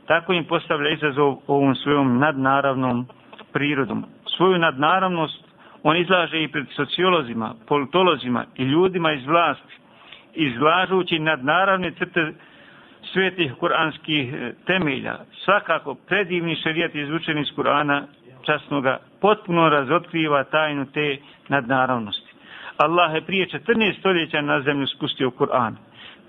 [0.08, 3.08] Tako im postavlja izazov ovom svojom nadnaravnom
[3.54, 4.06] prirodom.
[4.38, 5.44] Svoju nadnaravnost
[5.84, 9.76] on izlaže i pred sociolozima, politolozima i ljudima iz vlasti,
[10.34, 12.34] izlažući nadnaravne crte
[13.14, 15.16] svetih kuranskih e, temelja.
[15.46, 18.04] Svakako, predivni šarijat izvučen iz Kurana
[18.46, 21.18] časnoga potpuno razotkriva tajnu te
[21.48, 22.23] nadnaravnosti.
[22.78, 25.76] Allah je prije 14 stoljeća na zemlju spustio Kur'an,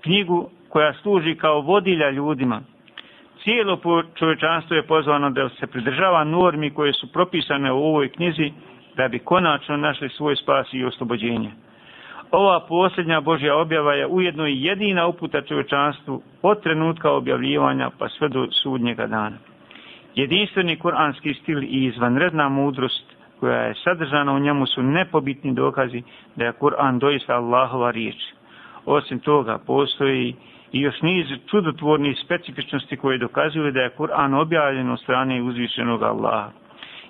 [0.01, 2.61] knjigu koja služi kao vodilja ljudima.
[3.43, 3.79] Cijelo
[4.15, 8.51] čovječanstvo je pozvano da se pridržava normi koje su propisane u ovoj knjizi
[8.97, 11.51] da bi konačno našli svoj spas i oslobođenje.
[12.31, 18.29] Ova posljednja Božja objava je ujedno i jedina uputa čovječanstvu od trenutka objavljivanja pa sve
[18.29, 19.37] do sudnjega dana.
[20.15, 26.03] Jedinstveni kuranski stil i izvanredna mudrost koja je sadržana u njemu su nepobitni dokazi
[26.35, 28.15] da je Kur'an doista Allahova riječ.
[28.85, 30.35] Osim toga, postoji
[30.71, 36.51] i još niz čudotvornih specifičnosti koje dokazuju da je Kur'an objavljen od strane uzvišenog Allaha.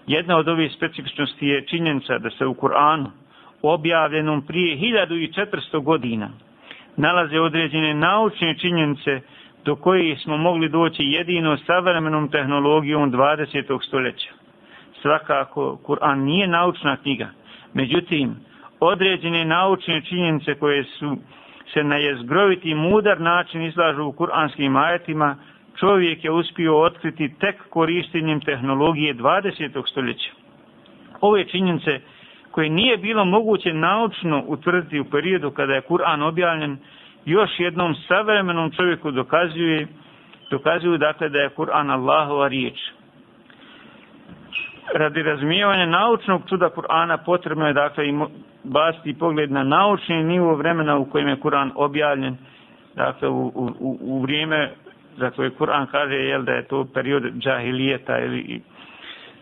[0.07, 3.05] Jedna od ovih specifičnosti je činjenica da se u Kur'anu,
[3.61, 6.29] objavljenom prije 1400 godina,
[6.97, 9.21] nalaze određene naučne činjenice
[9.65, 13.87] do koje smo mogli doći jedino savremenom tehnologijom 20.
[13.87, 14.44] stoljeća.
[15.01, 17.27] Svakako, Kur'an nije naučna knjiga,
[17.73, 18.35] međutim,
[18.79, 21.17] određene naučne činjenice koje su
[21.73, 25.35] se na jezgroviti mudar način izlažu u kuranskim ajetima,
[25.79, 29.89] čovjek je uspio otkriti tek korištenjem tehnologije 20.
[29.91, 30.31] stoljeća.
[31.21, 31.99] Ove činjenice
[32.51, 36.77] koje nije bilo moguće naučno utvrditi u periodu kada je Kur'an objavljen,
[37.25, 39.87] još jednom savremenom čovjeku dokazuje,
[40.51, 42.77] dokazuju dakle da je Kur'an Allahova riječ.
[44.93, 48.13] Radi razumijevanja naučnog čuda Kur'ana potrebno je dakle i
[48.63, 52.37] basti pogled na naučni nivo vremena u kojem je Kur'an objavljen,
[52.95, 54.71] dakle u, u, u vrijeme
[55.17, 58.61] za koje Kur'an kaže jel, da je to period džahilijeta ili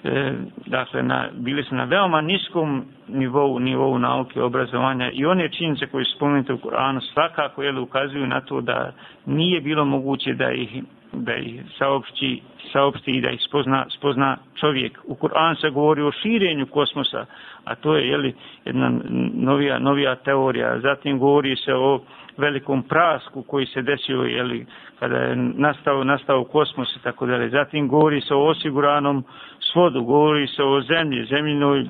[0.03, 0.33] e,
[0.65, 6.05] dakle na, bili su na veoma niskom nivou, nivou nauke obrazovanja i one činjenice koje
[6.05, 8.91] su spomenute u Kur'anu svakako jel, ukazuju na to da
[9.25, 10.83] nije bilo moguće da ih
[11.13, 12.41] da ih saopći,
[12.71, 14.99] saopšti i da ih spozna, spozna čovjek.
[15.05, 17.25] U Kur'an se govori o širenju kosmosa,
[17.63, 18.33] a to je jeli,
[18.65, 18.91] jedna
[19.33, 20.79] novija, novija teorija.
[20.79, 21.99] Zatim govori se o
[22.37, 24.65] velikom prasku koji se desio jeli,
[24.99, 27.49] kada je nastao, nastao kosmos i tako dalje.
[27.49, 29.23] Zatim govori se o osiguranom
[29.71, 31.85] svodu, govori se o zemlji, zemljinoj,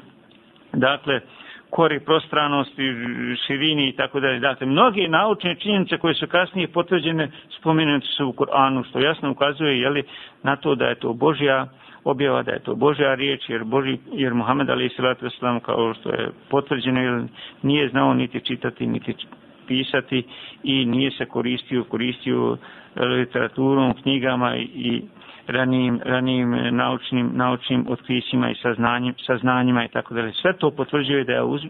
[0.73, 1.21] dakle,
[1.75, 2.83] kori prostranosti,
[3.47, 4.39] širini i tako dalje.
[4.39, 9.79] Dakle, mnoge naučne činjenice koje su kasnije potvrđene spomenute su u Koranu, što jasno ukazuje
[9.79, 10.03] jeli,
[10.43, 11.67] na to da je to Božja
[12.03, 16.09] objava, da je to Božja riječ, jer, Boži, jer Muhammed Ali Salatu Islam, kao što
[16.09, 17.21] je potvrđeno, jel,
[17.61, 19.15] nije znao niti čitati, niti
[19.67, 20.23] pisati
[20.63, 22.57] i nije se koristio, koristio
[22.95, 25.01] literaturom, knjigama i
[25.47, 30.31] ranijim, ranijim naučnim, naučnim otkrićima i saznanjima, saznanjima i tako dalje.
[30.33, 31.61] Sve to potvrđuje da je uz,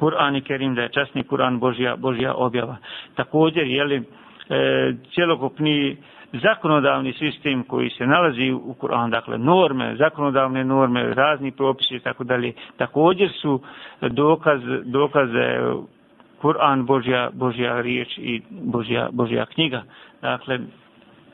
[0.00, 2.76] Kur'an i Kerim, da je časni Kur'an Božja, Božja objava.
[3.14, 4.02] Također, jeli, e,
[5.14, 5.96] cjelokupni
[6.32, 12.24] zakonodavni sistem koji se nalazi u Kur'an, dakle norme, zakonodavne norme, razni propisi i tako
[12.24, 13.60] dalje, također su
[14.00, 15.58] dokaz, dokaze
[16.42, 19.82] Kur'an Božja, Božja riječ i Božja, Božja knjiga.
[20.22, 20.54] Dakle,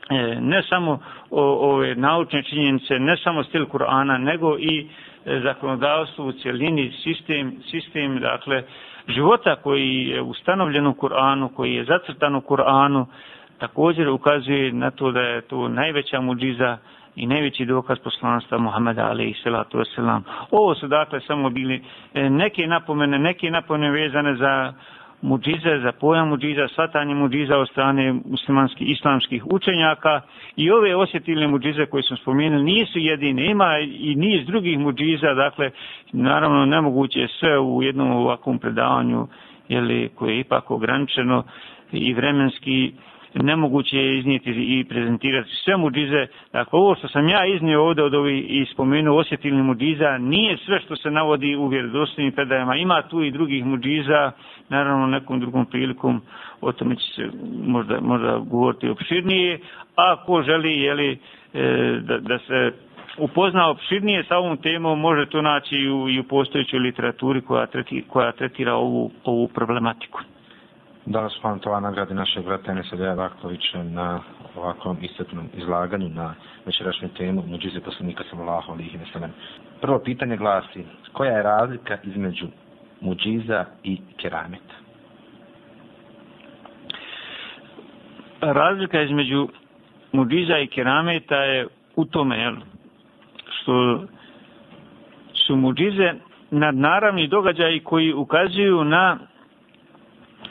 [0.09, 0.99] e, ne samo
[1.31, 4.87] ove naučne činjenice, ne samo stil Kur'ana, nego i
[5.25, 8.63] e, zakonodavstvo u cjelini, sistem, sistem dakle,
[9.07, 13.05] života koji je ustanovljen u Kur'anu, koji je zacrtan u Kur'anu,
[13.59, 16.77] također ukazuje na to da je to najveća muđiza
[17.15, 20.21] i najveći dokaz poslanstva Muhammeda alaihi salatu wasalam.
[20.51, 21.83] Ovo su dakle samo bili
[22.13, 24.73] e, neke napomene, neke napomene vezane za
[25.21, 30.21] muđize, za pojam muđiza, svatanje muđiza od strane muslimanskih, islamskih učenjaka
[30.55, 35.71] i ove osjetilne muđize koje smo spomenuli nisu jedine, ima i niz drugih muđiza, dakle,
[36.11, 39.27] naravno nemoguće sve u jednom ovakvom predavanju,
[39.69, 41.43] jeli, koje je ipak ograničeno
[41.91, 42.91] i vremenski,
[43.33, 46.27] nemoguće je iznijeti i prezentirati sve muđize.
[46.53, 50.79] Dakle, ovo što sam ja iznio ovdje od ovih i spomenuo osjetilni muđiza, nije sve
[50.79, 52.75] što se navodi u vjerodostojnim predajama.
[52.75, 54.31] Ima tu i drugih muđiza,
[54.69, 56.21] naravno nekom drugom prilikom
[56.61, 57.29] o tome će se
[57.65, 59.59] možda, možda govoriti opširnije.
[59.95, 61.17] A ko želi jeli,
[61.53, 62.71] e, da, da se
[63.17, 67.65] upozna opširnije sa ovom temom, može to naći i u, i u postojećoj literaturi koja,
[67.65, 70.19] treti, koja tretira ovu, ovu problematiku.
[71.07, 74.19] Danas vam tova nagradi našeg vrata Enesa Dejavakovića na
[74.55, 76.33] ovakvom istetnom izlaganju na
[76.65, 79.31] večerašnju temu Muđize poslanika sallallahu alihi veselem.
[79.81, 82.47] Prvo pitanje glasi, koja je razlika između
[83.01, 84.73] muđiza i kerameta?
[88.41, 89.47] Razlika između
[90.11, 92.55] muđiza i kerameta je u tome jel,
[93.49, 94.03] što
[95.33, 96.13] su muđize
[96.51, 99.17] nadnaravni događaji koji ukazuju na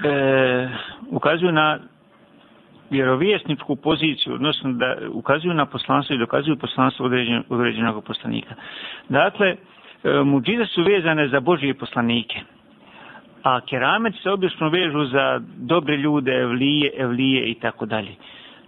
[0.05, 0.69] e,
[1.11, 1.79] ukazuju na
[2.91, 8.55] vjerovjesničku poziciju, odnosno da ukazuju na poslanstvo i dokazuju poslanstvo određen, određenog poslanika.
[9.09, 9.57] Dakle, e,
[10.25, 12.41] muđize su vezane za Božije poslanike,
[13.43, 18.15] a keramet se obično vežu za dobre ljude, evlije, evlije i tako dalje.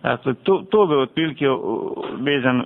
[0.02, 1.46] Dakle, to, to bi otprilike
[2.20, 2.64] vezan, e,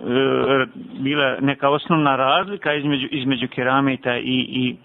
[1.00, 4.76] bila neka osnovna razlika između, između kerameta i, i,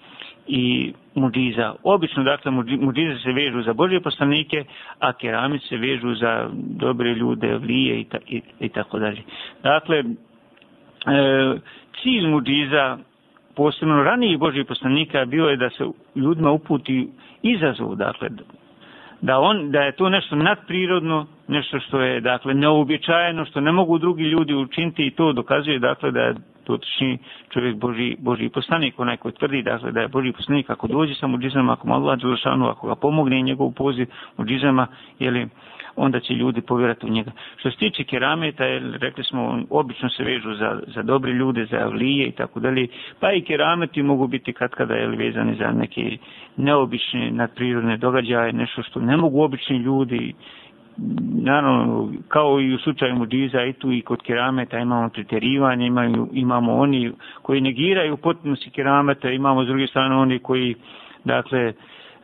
[0.48, 1.74] i muđiza.
[1.84, 4.64] Obično, dakle, muđize se vežu za Božje poslanike,
[5.00, 9.22] a keramice se vežu za dobre ljude, vlije i, ta, i, i tako dalje.
[9.64, 10.04] Dakle, e,
[12.02, 12.98] cilj muđiza,
[13.56, 15.86] posebno ranijih Božjih poslanika, bio je da se
[16.16, 17.10] ljudima uputi
[17.42, 18.30] izazov, dakle,
[19.22, 23.98] da, on, da je to nešto nadprirodno, nešto što je, dakle, neobičajeno, što ne mogu
[23.98, 26.36] drugi ljudi učiniti i to dokazuje, dakle, da je
[26.68, 27.18] dotični
[27.50, 31.28] čovjek Boži, Boži poslanik, onaj koji tvrdi dakle, da je Boži poslanik, ako dođe sa
[31.28, 34.08] muđizama, ako malo Đelšanu, ako ga pomogne njegov poziv
[34.38, 34.88] muđizama,
[35.20, 35.48] jeli,
[35.98, 37.32] onda će ljudi povjerati u njega.
[37.56, 41.78] Što se tiče kerameta, jel, rekli smo, obično se vežu za, za dobre ljude, za
[41.78, 42.88] avlije i tako dalje,
[43.20, 46.18] pa i kerameti mogu biti kad kada je vezani za neke
[46.58, 50.34] neobične nadprirodne događaje, nešto što ne mogu obični ljudi
[51.42, 56.76] naravno, kao i u slučaju muđiza, i tu i kod kerameta imamo treterivanje, imaju, imamo
[56.76, 60.76] oni koji negiraju potpunosti kerameta, imamo s druge strane oni koji,
[61.24, 61.74] dakle,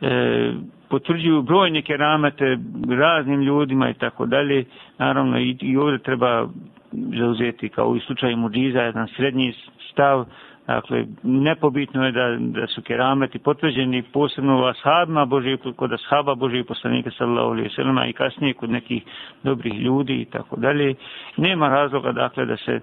[0.01, 0.53] e,
[0.89, 2.57] potvrđuju brojne keramete
[2.89, 4.65] raznim ljudima i tako dalje.
[4.97, 6.47] Naravno, i, i ovdje treba
[6.91, 9.53] zauzeti, kao i u slučaju muđiza, jedan srednji
[9.91, 10.25] stav,
[10.67, 16.63] Dakle, nepobitno je da, da su kerameti potvrđeni posebno u ashabima Božije, kod ashaba Božije
[16.63, 19.03] poslanika sallallahu alaihi sallam i kasnije kod nekih
[19.43, 20.95] dobrih ljudi i tako dalje.
[21.37, 22.81] Nema razloga dakle da se e,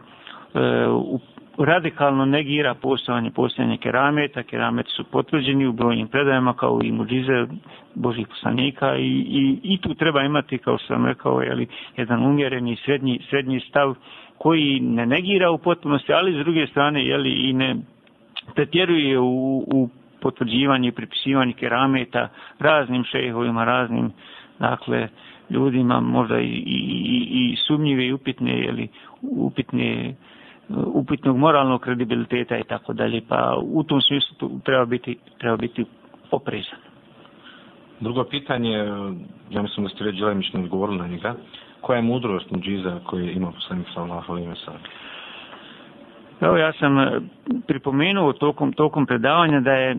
[0.88, 1.20] u,
[1.58, 4.42] radikalno negira postojanje postojanje kerameta.
[4.42, 7.46] Kerameti su potvrđeni u brojnim predajama kao i muđize
[7.94, 11.66] Božih poslanika i, i, i tu treba imati, kao sam rekao, jeli,
[11.96, 13.94] jedan umjereni srednji, srednji stav
[14.42, 17.76] koji ne negira u potpunosti, ali s druge strane jeli, i ne
[18.54, 19.88] pretjeruje u, u
[20.20, 22.28] potvrđivanje i pripisivanje kerameta
[22.58, 24.12] raznim šehovima, raznim
[24.58, 25.08] dakle,
[25.50, 28.88] ljudima, možda i, i, i sumnjive i upitne, jeli,
[29.22, 30.14] upitne
[30.76, 33.20] upitnog moralnog kredibiliteta i tako dalje.
[33.28, 35.84] Pa u tom smislu tu treba biti, treba biti
[36.30, 36.78] oprezan.
[38.00, 38.76] Drugo pitanje,
[39.50, 41.34] ja mislim da ste već djelemično odgovorili na njega,
[41.80, 44.80] koja je mudrost muđiza koje ima poslanik sallallahu alejhi ve sellem.
[46.40, 47.20] Evo ja sam eh,
[47.66, 49.96] pripomenuo tokom, tokom predavanja da je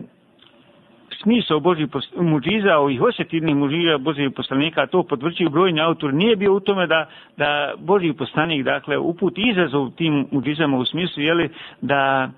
[1.22, 6.60] smisao Božih muđiza, ovih osjetivnih muđiza Božih poslanika, to potvrđuju brojni autor, nije bio u
[6.60, 12.30] tome da, da Božji poslanik, dakle, uput izazov tim muđizama u smislu, jeli, da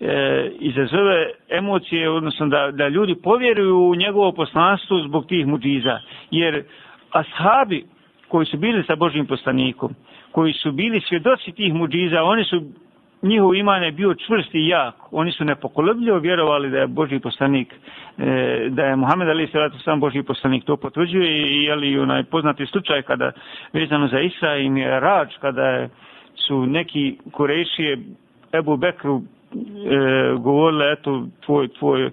[0.00, 6.00] e, izazove emocije, odnosno da, da ljudi povjeruju u njegovo poslanstvo zbog tih muđiza.
[6.30, 6.64] Jer
[7.10, 7.84] ashabi
[8.30, 9.94] koji su bili sa Božim poslanikom,
[10.32, 12.62] koji su bili svjedoci tih muđiza, oni su
[13.22, 14.94] njihov iman je bio čvrst i jak.
[15.10, 17.74] Oni su nepokolebljivo vjerovali da je Boži poslanik,
[18.18, 20.64] e, da je Muhammed Ali Salatu sam Boži poslanik.
[20.64, 23.32] To potvrđuje i je li onaj poznati slučaj kada
[23.72, 25.88] vezano za Isra i Mirač, kada
[26.34, 27.98] su neki korešije
[28.52, 29.58] Ebu Bekru e,
[30.38, 32.10] govorile, eto, tvoj, tvoj, e,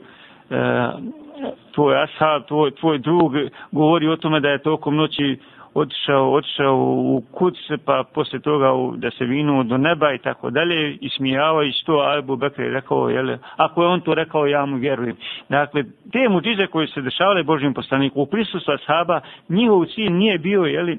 [1.76, 3.34] tvoj ashab, tvoj, tvoj drug
[3.72, 5.38] govori o tome da je tokom noći
[5.80, 7.56] otišao, otišao u kuć,
[7.86, 12.02] pa posle toga u, da se vinu do neba i tako dalje, i što to,
[12.18, 15.16] Abu Bekr je rekao, jel, ako je on to rekao, ja mu vjerujem.
[15.50, 20.64] Dakle, te muđize koje se dešavale Božim poslaniku, u prisustvu ashaba, njihov cilj nije bio,
[20.64, 20.96] jel,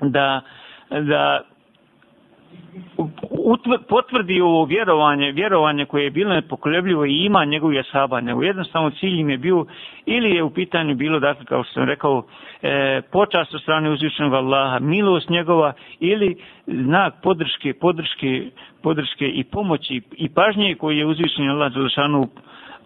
[0.00, 0.40] da,
[0.90, 1.40] da
[3.88, 9.20] potvrdi ovo vjerovanje, vjerovanje koje je bilo nepokolebljivo i ima njegovih asaba, nego jednostavno cilj
[9.20, 9.64] im je bio,
[10.06, 12.22] ili je u pitanju bilo, dakle, kao što sam rekao,
[12.62, 16.36] e, počast od strane uzvišenog Allaha, milost njegova, ili
[16.66, 18.50] znak podrške, podrške,
[18.82, 22.28] podrške i pomoći i pažnje koje je uzvišen Allah Đelešanu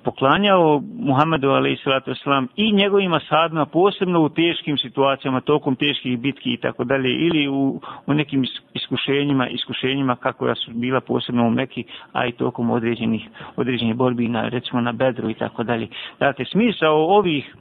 [0.05, 2.21] poklanjao Muhammedu a.s.
[2.57, 7.81] i njegovim asadima, posebno u teškim situacijama, tokom teških bitki i tako dalje, ili u,
[8.07, 8.45] u nekim
[8.75, 14.49] iskušenjima, iskušenjima kako su bila posebno u Meki, a i tokom određenih, određenih borbi, na,
[14.49, 15.89] recimo na Bedru i tako dalje.
[16.21, 17.57] Dakle, smisao ovih,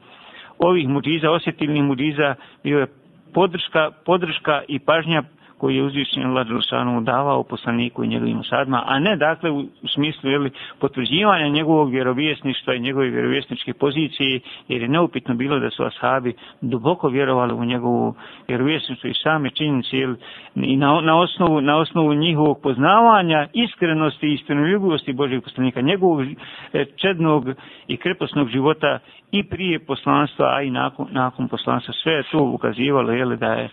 [0.59, 2.87] ovih muđiza, osjetilnih muđiza, bio je
[3.33, 5.23] podrška, podrška i pažnja
[5.57, 10.29] koji je uzvišen Allah Đelšanu davao poslaniku i njegovim sadma, a ne dakle u, smislu
[10.29, 16.33] jeli, potvrđivanja njegovog vjerovjesništva i njegove vjerovjesničke pozicije, jer je neupitno bilo da su ashabi
[16.61, 18.13] duboko vjerovali u njegovu
[18.47, 20.17] vjerovjesništvo i same činjenice jeli,
[20.55, 26.85] i na, na, osnovu, na osnovu njihovog poznavanja, iskrenosti i istinoljubivosti Božeg poslanika, njegovog e,
[26.95, 27.49] čednog
[27.87, 28.99] i kreposnog života
[29.31, 31.93] i prije poslanstva, a i nakon, nakon poslanstva.
[32.03, 33.69] Sve je to ukazivalo jeli, da je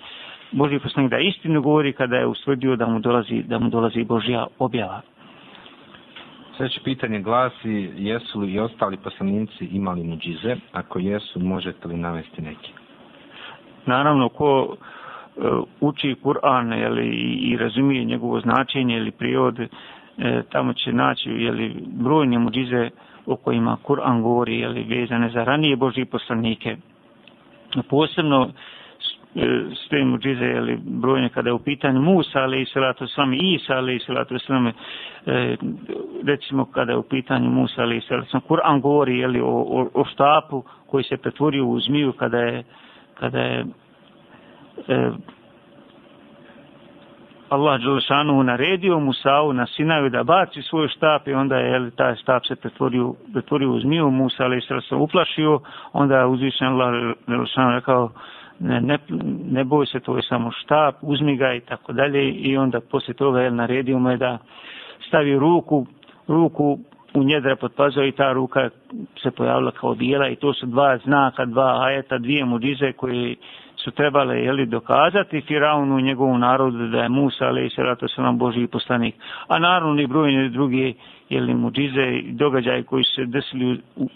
[0.53, 4.47] Boži poslanik da istinu govori kada je ustvrdio da mu dolazi, da mu dolazi Božja
[4.59, 5.01] objava.
[6.57, 10.57] Sljedeće pitanje glasi, jesu li i ostali poslanici imali muđize?
[10.73, 12.73] Ako jesu, možete li navesti neki?
[13.87, 17.09] Naravno, ko uh, uči Kur'an jeli,
[17.41, 19.69] i razumije njegovo značenje ili prijod, e,
[20.53, 22.91] tamo će naći jeli, brojne muđize
[23.27, 26.77] o kojima Kur'an govori jeli, vezane za ranije Božje poslanike.
[27.91, 28.53] Posebno E,
[29.89, 33.97] sve muđize, jeli, brojne kada je u pitanju Musa, ali i salatu sami, Isa, ali
[33.97, 34.73] i salatu sami,
[35.27, 35.57] e,
[36.27, 39.89] recimo kada je u pitanju Musa, ali i salatu sami, Kur'an govori, jeli, o, o,
[39.95, 42.65] o štapu koji se pretvorio u zmiju kada je,
[43.15, 43.67] kada je,
[44.89, 45.11] e,
[47.49, 52.17] Allah Đelešanu naredio Musa'u na Sinaju da baci svoj štap i onda je jeli, taj
[52.17, 55.61] štap se pretvorio, pretvorio u zmiju, Musa ali se uplašio,
[55.93, 58.11] onda je uzvišen Allah Đelešanu rekao,
[58.61, 58.99] ne, ne,
[59.51, 63.15] ne boj se, to je samo štap, uzmi ga i tako dalje i onda poslije
[63.15, 64.39] toga je naredio me da
[65.09, 65.87] stavi ruku,
[66.29, 66.79] ruku
[67.15, 68.71] u njedra pod pazao i ta ruka
[69.23, 73.37] se pojavila kao bijela i to su dva znaka, dva ajeta, dvije mudize koje
[73.77, 78.23] su trebale jeli, dokazati Firaunu i njegovom narodu da je Musa, ali i rata se
[78.23, 79.15] nam Boži poslanik.
[79.49, 80.93] A naravno i brojne druge
[81.29, 84.09] jeli, mudize i događaje koji se desili u,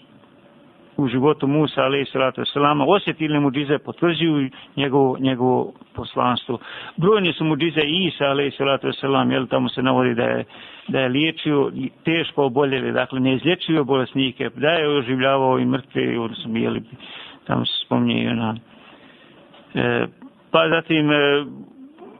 [0.97, 6.59] u životu Musa alaih salatu salama, osjetili muđize, potvrđuju njegovo, njegovo poslanstvo.
[6.97, 8.87] Brojni su muđize Isa alaih salatu
[9.31, 10.45] jel tamo se navodi da je,
[10.87, 11.71] da je liječio
[12.03, 16.83] teško oboljeli, dakle ne izlječio bolesnike, da je oživljavao i mrtve, odnosno bijeli,
[17.47, 18.55] tamo se spominje i ona.
[19.73, 20.05] E,
[20.51, 21.45] pa zatim e,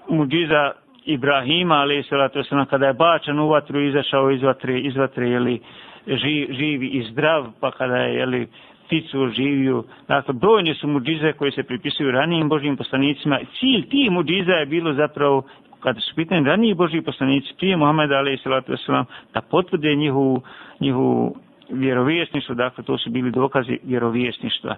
[0.09, 0.71] muđiza
[1.05, 5.59] Ibrahima alaih salatu kada je bačan u vatru, izašao iz vatre, iz vatre, jeli,
[6.07, 8.47] živ, živi i zdrav, pa kada je, jeli,
[8.85, 9.83] pticu oživio.
[10.07, 13.39] Dakle, brojne su muđize koje se pripisuju ranijim Božijim poslanicima.
[13.59, 15.43] Cilj tih muđiza je bilo zapravo,
[15.79, 20.41] kada su pitani raniji Božiji poslanici, prije Muhammeda, ali salatu wasalam, da potvrde njihovu,
[20.79, 21.35] njihovu
[21.69, 24.75] vjerovjesništvo, dakle, to su bili dokazi vjerovjesništva.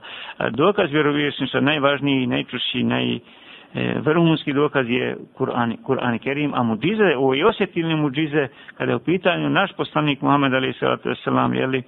[0.49, 3.19] Dokaz vjerovjesništva, najvažniji, najčušći, naj,
[3.73, 8.47] e, vrhunski dokaz je Kur'an, Kur'an Kerim, a muđize, ovo je osjetilne muđize,
[8.77, 11.83] kada je u pitanju naš poslanik Muhammed Ali Salatu Veselam, jeli,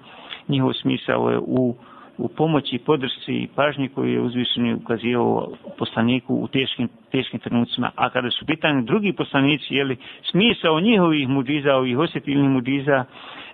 [0.48, 1.76] njihov smisao je u,
[2.18, 7.92] u pomoći, podršci i pažnji koju je uzvišeni ukazio poslaniku u teškim, teškim trenucima.
[7.96, 9.98] A kada su pitanje drugi poslanici, jeli,
[10.32, 13.06] smisao njihovih muđiza, ovih osjetilnih muđiza,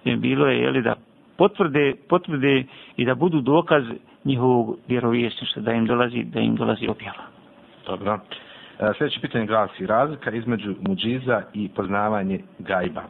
[0.05, 0.95] je bilo je jeli, da
[1.37, 2.63] potvrde, potvrde
[2.97, 3.83] i da budu dokaz
[4.25, 7.34] njihovog vjerovjesništva, da im dolazi, da im dolazi objava.
[7.85, 8.19] Dobro.
[8.79, 13.01] E, sljedeće pitanje glasi, razlika između muđiza i poznavanje gajba.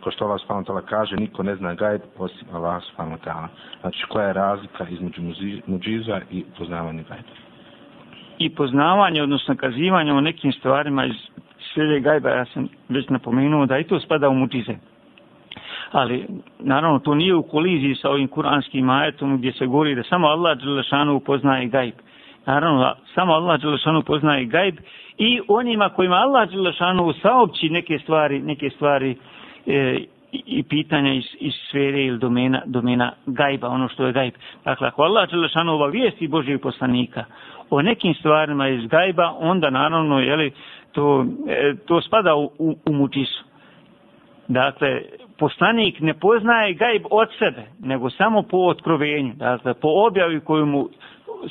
[0.00, 0.86] Ko što Allah s.w.t.
[0.88, 3.30] kaže, niko ne zna gajb osim Allah s.w.t.
[3.80, 5.22] Znači, koja je razlika između
[5.66, 7.28] muđiza i poznavanje gajba?
[8.38, 11.16] I poznavanje, odnosno kazivanje o nekim stvarima iz
[11.72, 14.74] sfere gajba, ja sam već napomenuo da i to spada u muđize
[15.90, 16.26] ali
[16.58, 20.58] naravno to nije u koliziji sa ovim kuranskim ajetom gdje se govori da samo Allah
[20.58, 21.94] Đelešanu poznaje gajb.
[22.50, 24.76] Naravno, samo Allah Đelešanu poznaje gajb
[25.18, 29.16] i onima kojima Allah Đelešanu saopći neke stvari, neke stvari
[29.66, 29.98] e,
[30.32, 34.32] i pitanja iz, iz sfere ili domena, domena gajba, ono što je gajb.
[34.64, 37.24] Dakle, ako Allah Đelešanu obavijesti Božijeg poslanika
[37.70, 40.52] o nekim stvarima iz gajba, onda naravno, jeli,
[40.92, 43.44] to, e, to spada u, u, u mučisu.
[44.48, 45.02] Dakle,
[45.38, 50.88] poslanik ne poznaje gajb od sebe, nego samo po otkrovenju, dakle, po objavi koju mu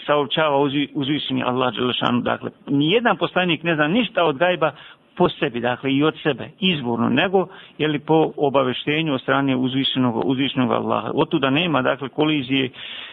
[0.05, 0.57] saopćava
[0.93, 2.21] uzvišenje Allah Đelešanu.
[2.21, 4.71] Dakle, nijedan poslanik ne zna ništa od gajba
[5.19, 7.47] po sebi, dakle i od sebe, izvorno, nego
[7.77, 11.11] je li po obaveštenju od strane uzvišenog, uzvišenog Allaha.
[11.13, 12.69] Od tuda nema, dakle, kolizije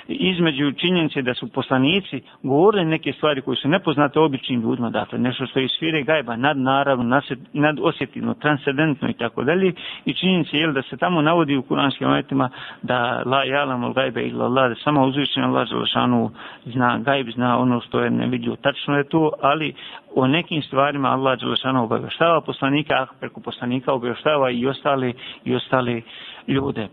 [0.09, 5.47] između činjenice da su poslanici govorili neke stvari koje su nepoznate običnim ljudima, dakle, nešto
[5.47, 7.21] što je sfere gajba, nad naravno,
[7.53, 9.73] nad osjetivno, transcendentno i tako dalje,
[10.05, 12.51] i činjenice je li da se tamo navodi u kuranskim ajetima
[12.83, 16.31] da la jalam al gajbe ila Allah, da samo uzvišen Allah Želešanu
[16.65, 18.57] zna gajb, zna ono što je nevidio.
[18.57, 19.75] Tačno je to, ali
[20.17, 26.03] o nekim stvarima Allah Đelešanu obavještava poslanika, a preko poslanika obavještava i ostali, i ostali
[26.47, 26.83] ljude.
[26.83, 26.89] E,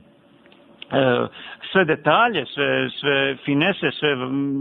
[1.71, 4.15] sve detalje, sve, sve finese, sve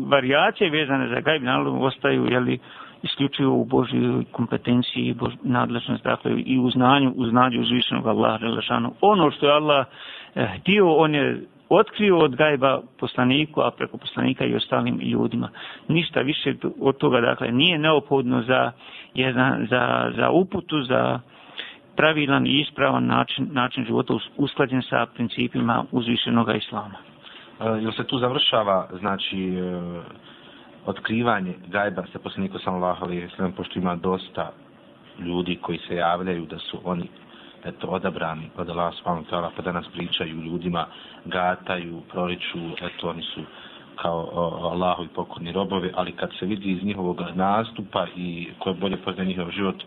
[0.06, 2.58] variacije vezane za gajb naravno ostaju jeli,
[3.02, 8.38] isključivo u Božjoj kompetenciji i Bož, nadležnosti, dakle i u znanju, u znanju uzvišenog Allaha
[8.38, 8.92] Đelešanu.
[9.00, 9.86] Ono što je Allah
[10.34, 11.42] eh, htio, on je
[11.76, 15.48] otkrio od gajba poslaniku, a preko poslanika i ostalim ljudima.
[15.88, 18.72] Ništa više od toga, dakle, nije neophodno za,
[19.14, 21.20] jedan, za, za uputu, za
[21.96, 26.98] pravilan i ispravan način, način života usklađen sa principima uzvišenog islama.
[27.60, 29.80] E, jel se tu završava, znači, e,
[30.86, 34.52] otkrivanje gajba sa poslaniku sallallahu alejhi ve sellem pošto ima dosta
[35.18, 37.08] ljudi koji se javljaju da su oni
[37.64, 40.86] eto, odabrani od Allah subhanahu ta'ala, pa danas pričaju ljudima,
[41.24, 43.40] gataju, proriču, eto, oni su
[43.96, 44.28] kao
[44.72, 49.28] Allahu i pokorni robovi, ali kad se vidi iz njihovog nastupa i koje bolje poznaje
[49.28, 49.86] njihov život, e,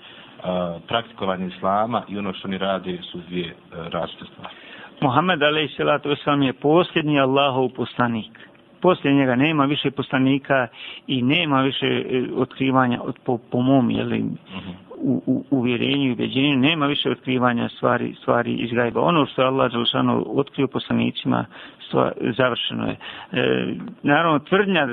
[0.88, 3.54] praktikovanje islama i ono što oni rade su dvije e,
[3.90, 4.56] različite stvari.
[5.02, 6.46] Muhammed a.s.
[6.46, 8.55] je posljednji Allahov poslanik.
[8.86, 10.68] Poslije njega nema više poslanika
[11.08, 14.70] i nema više e, otkrivanja od, po, po mom, jeli, mhm.
[15.02, 19.02] u, u uvjerenju i ubeđenju nema više otkrivanja stvari, stvari iz gajba.
[19.02, 21.46] Ono što je Allah Đelšanu otkrio poslanicima
[21.88, 22.96] stvar, završeno je.
[23.32, 23.74] E,
[24.04, 24.88] naravno, tvrdnja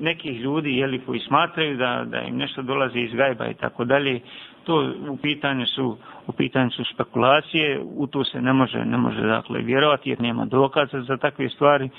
[0.00, 4.20] nekih ljudi jeli, koji smatraju da, da im nešto dolazi iz gajba i tako dalje,
[4.64, 5.96] to u pitanju su
[6.26, 10.44] u pitanju su spekulacije, u to se ne može ne može dakle vjerovati jer nema
[10.44, 11.90] dokaza za takve stvari.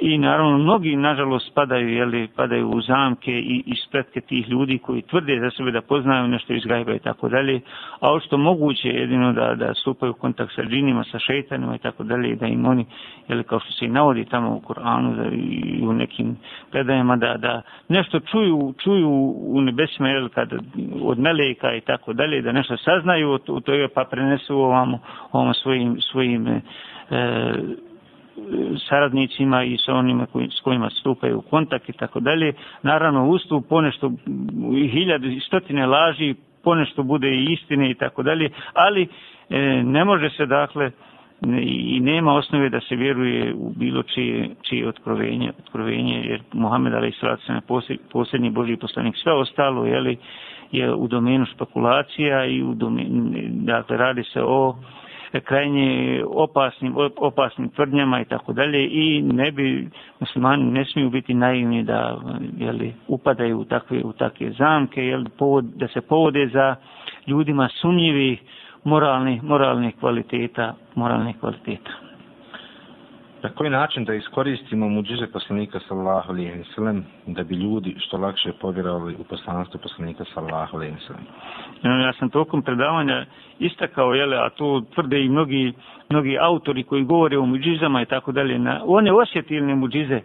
[0.00, 5.02] I naravno mnogi nažalost padaju jeli, padaju u zamke i, i spretke tih ljudi koji
[5.02, 7.60] tvrde za sebe da poznaju nešto iz gajba i tako dalje
[8.00, 12.04] a što moguće jedino da, da stupaju u kontakt sa džinima, sa šeitanima i tako
[12.04, 12.86] dalje da im oni,
[13.28, 16.36] jeli, kao što se i navodi tamo u Koranu da, i u nekim
[16.70, 20.52] predajama da, da nešto čuju, čuju u nebesima jeli, kad,
[21.02, 24.98] od meleka i tako dalje da nešto saznaju o, o toj pa prenesu ovamo,
[25.32, 26.60] ovamo svojim, svojim e,
[28.88, 32.52] saradnicima i sa onima koji, s kojima stupaju u kontakt i tako dalje.
[32.82, 34.12] Naravno, ustup ponešto
[34.76, 36.34] i hiljade i stotine laži,
[36.64, 39.08] ponešto bude i istine i tako dalje, ali
[39.50, 40.90] e, ne može se dakle
[41.60, 47.12] i nema osnove da se vjeruje u bilo čije, čije otkrovenje, otkrovenje jer Muhammed Ali
[47.20, 49.14] Sratu je posljednji Boži poslanik.
[49.16, 50.18] Sve ostalo je, li,
[50.72, 54.74] je u domenu spekulacija i u domenu, dakle radi se o
[55.40, 59.88] krajnje opasnim, opasnim tvrdnjama i tako dalje i ne bi
[60.20, 62.18] muslimani ne smiju biti naivni da
[62.58, 66.74] jeli, upadaju u takve, u takve zamke, jeli, povod, da se povode za
[67.26, 68.40] ljudima sumnjivih
[68.84, 71.90] moralnih, moralnih kvaliteta, moralnih kvaliteta.
[73.42, 78.16] Na koji način da iskoristimo muđize poslanika sallahu alaihi wa sallam da bi ljudi što
[78.16, 82.02] lakše povjerovali u poslanstvo poslanika sallahu alaihi wa sallam?
[82.02, 83.26] Ja sam tokom predavanja
[83.58, 85.72] istakao, jele, a to tvrde i mnogi,
[86.10, 90.20] mnogi autori koji govore o muđizama i tako dalje, na one osjetilne muđize,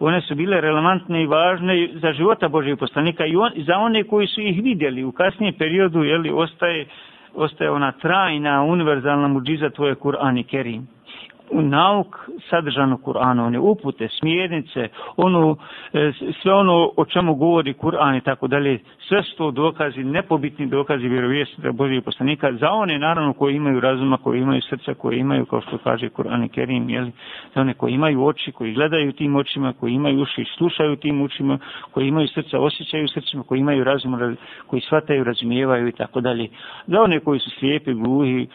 [0.00, 4.26] one su bile relevantne i važne za života Božih poslanika i on, za one koji
[4.26, 6.86] su ih vidjeli u kasnijem periodu, jeli, ostaje,
[7.34, 10.97] ostaje ona trajna, univerzalna muđiza tvoje Kur'an i Kerim
[11.52, 12.28] nauk
[12.94, 15.56] u Kur'anu, one upute, smjernice, ono,
[15.92, 16.12] e,
[16.42, 21.08] sve ono o čemu govori Kur'an i tako dalje, sve su to dokazi, nepobitni dokazi
[21.08, 25.60] vjerovijesta Božijeg poslanika, za one naravno koji imaju razuma, koji imaju srca, koji imaju, kao
[25.60, 27.12] što kaže Kur'an i Kerim, jeli,
[27.54, 31.58] za one koji imaju oči, koji gledaju tim očima, koji imaju uši, slušaju tim učima,
[31.90, 36.48] koji imaju srca, osjećaju srcima, koji imaju razum, koji shvataju, razumijevaju i tako dalje.
[36.86, 38.48] Za one koji su slijepi, gluhi,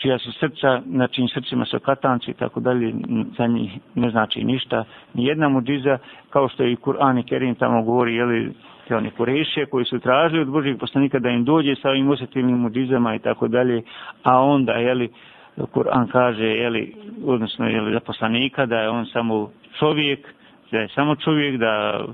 [0.00, 2.94] čija su srca, na čim srcima su katanci i tako dalje,
[3.38, 4.84] za njih ne znači ništa.
[5.14, 5.98] Nijedna muđiza,
[6.30, 8.52] kao što je i Kur'an i Kerim tamo govori, jeli,
[8.88, 12.58] te oni kurešije koji su tražili od Božih poslanika da im dođe sa ovim osjetivnim
[12.58, 13.82] muđizama i tako dalje,
[14.22, 15.08] a onda, jeli,
[15.56, 16.94] Kur'an kaže, jeli,
[17.24, 20.28] odnosno, jeli, za poslanika, da je on samo čovjek,
[20.72, 22.04] da je samo čovjek, da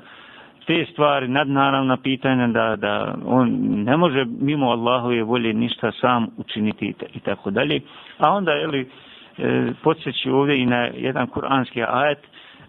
[0.66, 6.94] te stvari, nadnaravna pitanja, da, da on ne može mimo Allahove volje ništa sam učiniti
[7.14, 7.80] i tako dalje.
[8.18, 8.88] A onda, jeli,
[9.38, 12.18] e, podsjeći ovdje i na jedan kuranski ajet,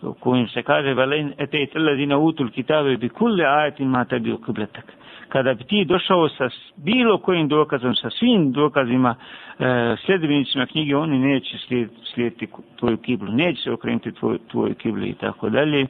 [0.01, 1.67] u kojim se kaže, velen ete i
[2.15, 4.93] utul kitabe bi kulli ajetima ma u kibletak
[5.29, 9.15] kada bi ti došao sa bilo kojim dokazom, sa svim dokazima
[9.59, 12.47] e, sljedbenicima knjige, oni neće slijed, slijediti
[12.79, 15.87] tvoju kiblu, neće se okrenuti tvoj, tvoju kiblu i tako dalje.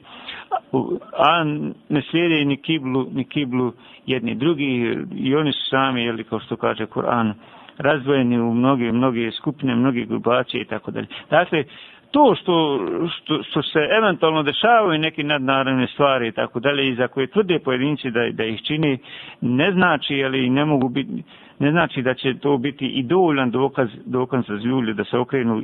[1.18, 1.44] A
[1.88, 3.72] ne slijede ni kiblu, ni kiblu
[4.06, 7.34] jedni drugi i oni su sami, jeli, kao što kaže Koran,
[7.78, 11.06] razdvojeni u mnoge, mnoge skupine, mnoge grupacije i tako dalje.
[11.30, 11.64] Dakle,
[12.10, 12.80] to što,
[13.16, 17.58] što, što se eventualno dešavaju neke nadnaravne stvari i tako dalje i za koje tvrde
[17.58, 18.98] pojedinci da, da ih čini
[19.40, 21.22] ne znači ali ne mogu biti
[21.58, 25.62] ne znači da će to biti i dovoljan dokaz dokaz za ljulje da se okrenu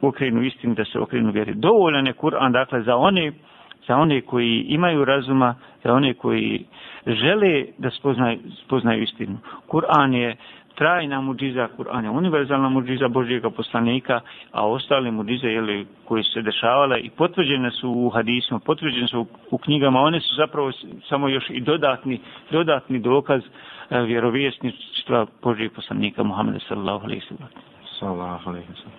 [0.00, 1.54] okrenu istinu da se okrenu vjeri.
[1.54, 3.32] Dovoljan je Kur'an dakle za one
[3.88, 5.54] za one koji imaju razuma
[5.84, 6.64] za one koji
[7.06, 9.38] žele da spoznaju, spoznaju istinu.
[9.68, 10.36] Kur'an je
[10.78, 14.20] trajna muđiza Kur'ana, univerzalna muđiza Božijeg poslanika,
[14.52, 19.26] a ostale muđize jeli, koje su se dešavale i potvrđene su u hadismu, potvrđene su
[19.50, 20.72] u knjigama, one su zapravo
[21.08, 23.42] samo još i dodatni, dodatni dokaz
[23.90, 27.50] e, vjerovjesništva Božijeg poslanika Muhammeda sallallahu alaihi sallam.
[27.98, 28.98] Sallallahu alaihi sallam.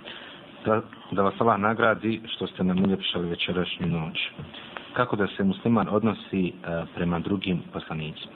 [0.66, 0.82] Da,
[1.12, 4.18] da vas Allah nagradi što ste nam uljepšali večerašnju noć.
[4.94, 6.52] Kako da se musliman odnosi e,
[6.96, 8.34] prema drugim poslanicima?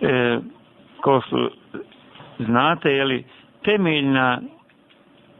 [0.00, 0.38] E,
[1.00, 1.48] kao što
[2.38, 3.24] znate, je li
[3.64, 4.40] temeljna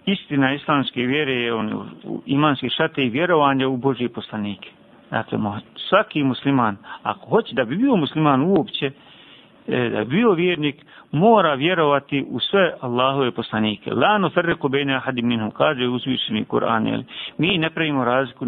[0.06, 1.90] istina islamske vjere je on,
[2.26, 4.68] imanski šate i vjerovanje u Božje poslanike.
[5.10, 5.38] Dakle,
[5.88, 8.90] svaki musliman, ako hoće da bi bio musliman uopće,
[9.66, 10.76] e, da bi bio vjernik,
[11.12, 13.90] mora vjerovati u sve Allahove poslanike.
[13.90, 17.04] Lano ferreku bene ahadi minhum, kaže uzvišeni Kur'an,
[17.38, 18.46] mi ne pravimo razliku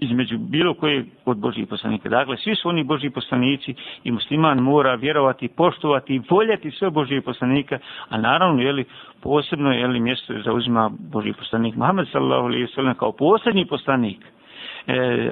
[0.00, 2.08] između bilo koje od Božih poslanika.
[2.08, 3.74] Dakle, svi su oni Božji poslanici
[4.04, 7.78] i musliman mora vjerovati, poštovati i voljeti sve Božje poslanika,
[8.08, 8.84] a naravno, jeli,
[9.22, 14.18] posebno, jeli, mjesto zauzima Božji poslanik Muhammed sallallahu alaihi sallam kao posljednji poslanik
[14.86, 15.30] e,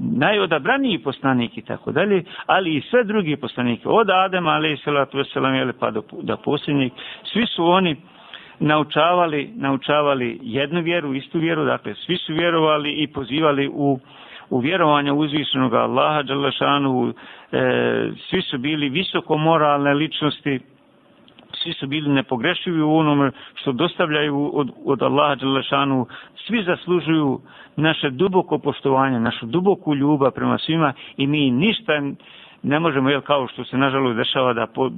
[0.00, 5.18] najodabraniji poslanik i tako dalje, ali i sve drugi poslanike, od Adema, ali i salatu
[5.18, 6.92] wasalam, pa do, do posljednjih,
[7.32, 7.96] svi su oni
[8.60, 13.98] naučavali, naučavali jednu vjeru, istu vjeru, dakle svi su vjerovali i pozivali u,
[14.50, 17.14] u vjerovanje uzvišenog Allaha, Đalešanu,
[17.52, 20.60] e, svi su bili visoko moralne ličnosti,
[21.62, 26.06] svi su bili nepogrešivi u onome što dostavljaju od, od Allaha Đalašanu,
[26.46, 27.40] svi zaslužuju
[27.76, 31.92] naše duboko poštovanje, našu duboku ljubav prema svima i mi ništa
[32.62, 34.90] ne možemo, jel, kao što se nažalost dešava da po,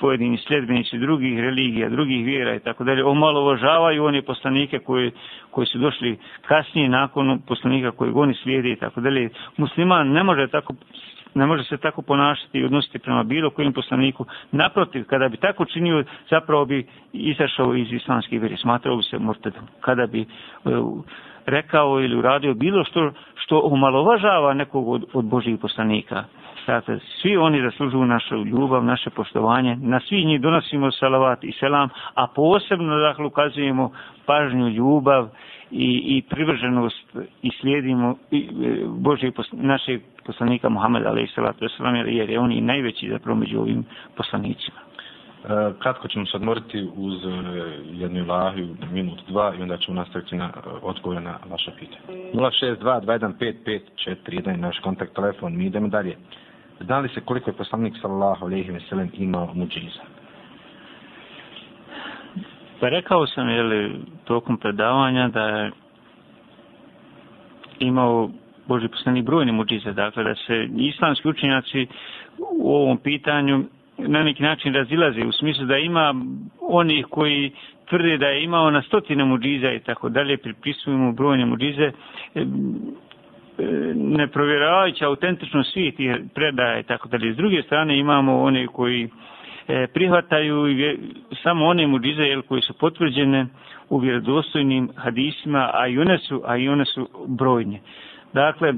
[0.00, 5.10] pojedini sljedbenici drugih religija, drugih vjera i tako dalje, omalovažavaju one poslanike koji,
[5.50, 6.18] koji su došli
[6.48, 9.30] kasnije nakon poslanika koji oni slijede i tako dalje.
[9.56, 10.74] Musliman ne može tako
[11.34, 14.26] ne može se tako ponašati i odnositi prema bilo kojim poslaniku.
[14.52, 19.62] Naprotiv, kada bi tako činio, zapravo bi izašao iz islamske vjere, smatrao bi se murtedom.
[19.80, 20.26] Kada bi e,
[21.46, 26.24] rekao ili uradio bilo što što omalovažava nekog od, od Božih poslanika.
[26.66, 29.76] Dakle, svi oni zaslužuju našu ljubav, naše poštovanje.
[29.76, 33.90] Na svi njih donosimo salavat i selam, a posebno dakle, ukazujemo
[34.26, 35.28] pažnju, ljubav
[35.70, 38.42] i, i privrženost i slijedimo i, e,
[38.86, 43.84] Božje našeg poslanika Muhammeda alaih salatu wasalam, jer je on i najveći zapravo među ovim
[44.16, 44.78] poslanicima.
[45.78, 47.28] kratko ćemo se odmoriti uz e,
[47.92, 50.50] jednu ilahiju, minut, dva i onda ćemo nastaviti na
[50.82, 51.98] odgovore na vaše pitanje.
[52.34, 56.16] 062-215-541 naš kontakt telefon, mi idemo dalje.
[56.80, 60.00] Zna li se koliko je poslanik sallallahu alaihi ve sellem imao muđiza?
[62.80, 65.70] Pa rekao sam, jeli, tokom predavanja da je
[67.78, 68.30] imao
[68.66, 71.86] Boži poslanik brojni muđize, dakle da se islamski učenjaci
[72.38, 73.64] u ovom pitanju
[73.98, 76.14] na neki način razilaze u smislu da ima
[76.60, 77.52] onih koji
[77.88, 81.92] tvrde da je imao na stotine muđiza i tako dalje, pripisujemo brojne muđize,
[83.58, 83.62] E,
[83.94, 87.32] ne provjeravajući autentično svih tih predaja i tako dalje.
[87.32, 89.08] S druge strane imamo one koji
[89.68, 90.66] e, prihvataju
[91.42, 93.46] samo one muđize jel, koji su potvrđene
[93.88, 97.80] u vjerodostojnim hadisima, a i one su, a i one su brojne.
[98.32, 98.72] Dakle,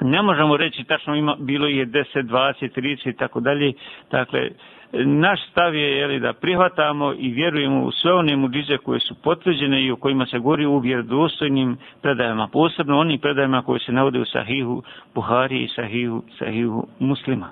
[0.00, 3.72] ne možemo reći tačno ima, bilo je 10, 20, 30 i tako dalje.
[4.10, 4.48] Dakle,
[4.92, 9.82] naš stav je jeli, da prihvatamo i vjerujemo u sve one muđize koje su potvrđene
[9.82, 12.48] i u kojima se govori u vjerodostojnim predajama.
[12.52, 14.82] Posebno onim predajama koje se navode u sahihu
[15.14, 17.48] Buhari i sahihu, sahihu muslima.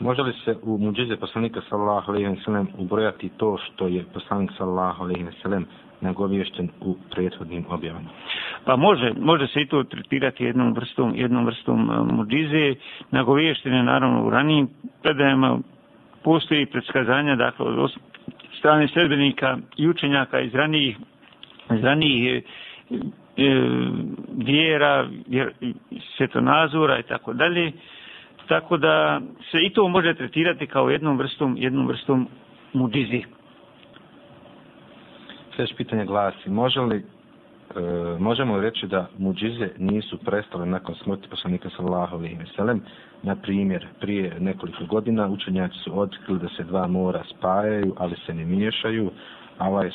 [0.00, 4.50] Može li se u muđize poslanika sallahu alaihi wa sallam ubrojati to što je poslanik
[4.58, 5.64] sallahu alaihi wa sallam
[6.00, 8.08] nagovješten u prethodnim objavama?
[8.64, 12.74] Pa može, može se i to tretirati jednom vrstom, jednom vrstom uh, muđize.
[13.10, 14.68] Nagovješten je naravno u ranijim
[15.02, 15.58] predajama.
[16.24, 17.92] Postoji predskazanja, dakle, od
[18.58, 20.96] strane sredbenika i učenjaka iz ranijih,
[21.76, 22.42] iz ranijih e,
[23.36, 23.60] e
[24.36, 25.52] vjera, vjer,
[26.16, 27.72] svetonazora i tako dalje.
[28.48, 29.20] Tako da
[29.50, 32.28] se i to može tretirati kao jednom vrstom, jednom vrstom
[32.72, 33.22] mudizi.
[35.56, 37.04] Sljedeće pitanje glasi, može li,
[37.76, 42.82] e, možemo reći da muđize nisu prestale nakon smrti poslanika sallahu alaihi veselem?
[43.22, 48.34] Na primjer, prije nekoliko godina učenjaci su otkrili da se dva mora spajaju, ali se
[48.34, 49.10] ne miješaju,
[49.58, 49.90] a ovaj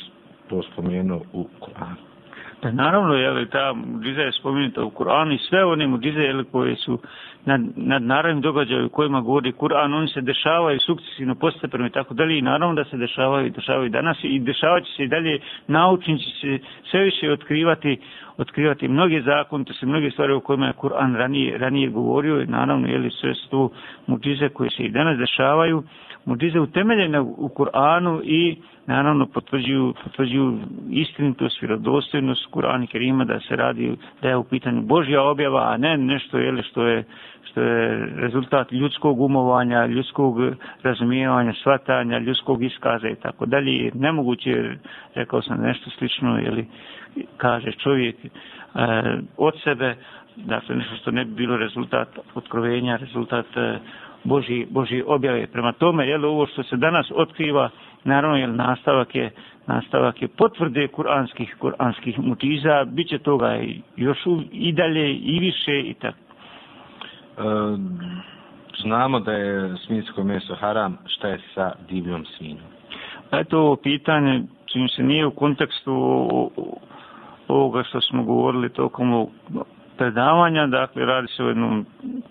[0.49, 2.16] to spomenuo u Koranu.
[2.61, 6.45] Pa naravno, je li ta muđiza je spomenuta u Kur'anu i sve one muđize jeli,
[6.51, 6.99] koje su
[7.45, 12.13] nad, nad naravnim događaju u kojima govori Kur'an, oni se dešavaju sukcesivno, postepeno i tako
[12.13, 16.23] dalje i naravno da se dešavaju i dešavaju danas i dešavaće se i dalje, naučnici
[16.23, 16.59] će se
[16.91, 17.99] sve više otkrivati,
[18.37, 22.45] otkrivati mnoge zakon, to se mnoge stvari u kojima je Kur'an ranije, ranije govorio i
[22.45, 23.71] naravno je li sve su tu
[24.07, 25.83] muđize koje se i danas dešavaju,
[26.25, 30.59] muđize utemeljene u Kur'anu i naravno potvrđuju, potvrđuju
[30.89, 35.77] istinitost, vjerodostojnost Kur'ana i Kerima da se radi, da je u pitanju Božja objava, a
[35.77, 37.03] ne nešto je što je
[37.49, 40.37] što je rezultat ljudskog umovanja, ljudskog
[40.83, 43.91] razumijevanja, svatanja, ljudskog iskaza i tako dalje.
[43.93, 44.75] Nemoguće,
[45.15, 46.65] rekao sam nešto slično, ili
[47.37, 48.29] kaže čovjek e,
[49.37, 49.95] od sebe,
[50.35, 53.79] dakle nešto što ne bi bilo rezultat otkrovenja, rezultat e,
[54.23, 55.47] Boži, Boži objave.
[55.47, 57.69] Prema tome, je ovo što se danas otkriva,
[58.03, 59.31] naravno, jel nastavak je
[59.67, 63.59] nastavak je potvrde kuranskih kuranskih mutiza, bit će toga
[63.95, 64.17] još
[64.51, 66.26] i dalje i više i tako.
[68.81, 72.65] Znamo da je svinjsko meso haram, šta je sa divljom svinjom?
[73.31, 75.93] Eto ovo pitanje, čim se nije u kontekstu
[77.47, 79.27] ovoga što smo govorili tokom
[79.97, 81.85] predavanja, dakle radi se o jednom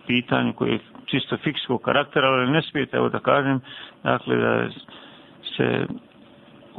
[0.06, 3.60] pitanju koje je čisto fikskog karaktera, ali ne smijete, evo da kažem,
[4.02, 4.68] dakle da
[5.56, 5.86] se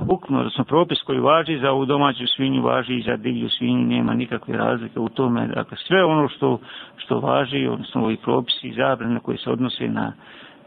[0.05, 4.13] hukno, odnosno propis koji važi za ovu domaću svinju, važi i za divlju svinju, nema
[4.13, 5.47] nikakve razlike u tome.
[5.47, 6.59] Dakle, sve ono što,
[6.97, 10.13] što važi, odnosno ovi propisi i zabrane koje se odnose na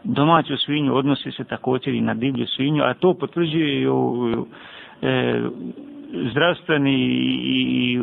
[0.03, 4.45] domaću svinju, odnose se također i na divlju svinju, a to potvrđuje i o,
[5.01, 5.41] e,
[6.31, 8.01] zdravstveni i, i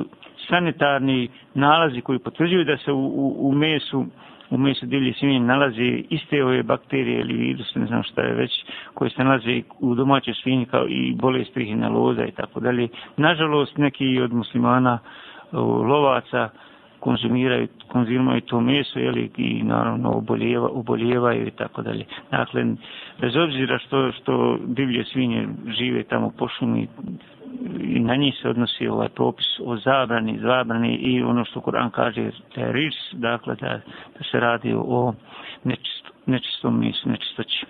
[0.48, 4.06] sanitarni nalazi koji potvrđuju da se u, u, u mesu
[4.50, 8.64] u mesu divlje svinje nalaze iste ove bakterije ili virus, ne znam šta je već,
[8.94, 12.88] koje se nalaze u domaćoj svinji kao i bolest trihinaloza i tako dalje.
[13.16, 16.48] Nažalost, neki od muslimana e, lovaca
[17.00, 22.04] konzumiraju, konzumiraju to meso jeli, i naravno oboljeva, oboljevaju i tako dalje.
[22.30, 22.64] Dakle,
[23.20, 25.48] bez obzira što, što divlje svinje
[25.78, 26.88] žive tamo po šumi,
[27.80, 32.30] i na njih se odnosi ovaj propis o zabrani, zabrani i ono što Kur'an kaže
[32.56, 33.80] da je dakle da,
[34.18, 35.14] da se radi o
[35.64, 37.66] nečisto, nečistom misu, nečistoći.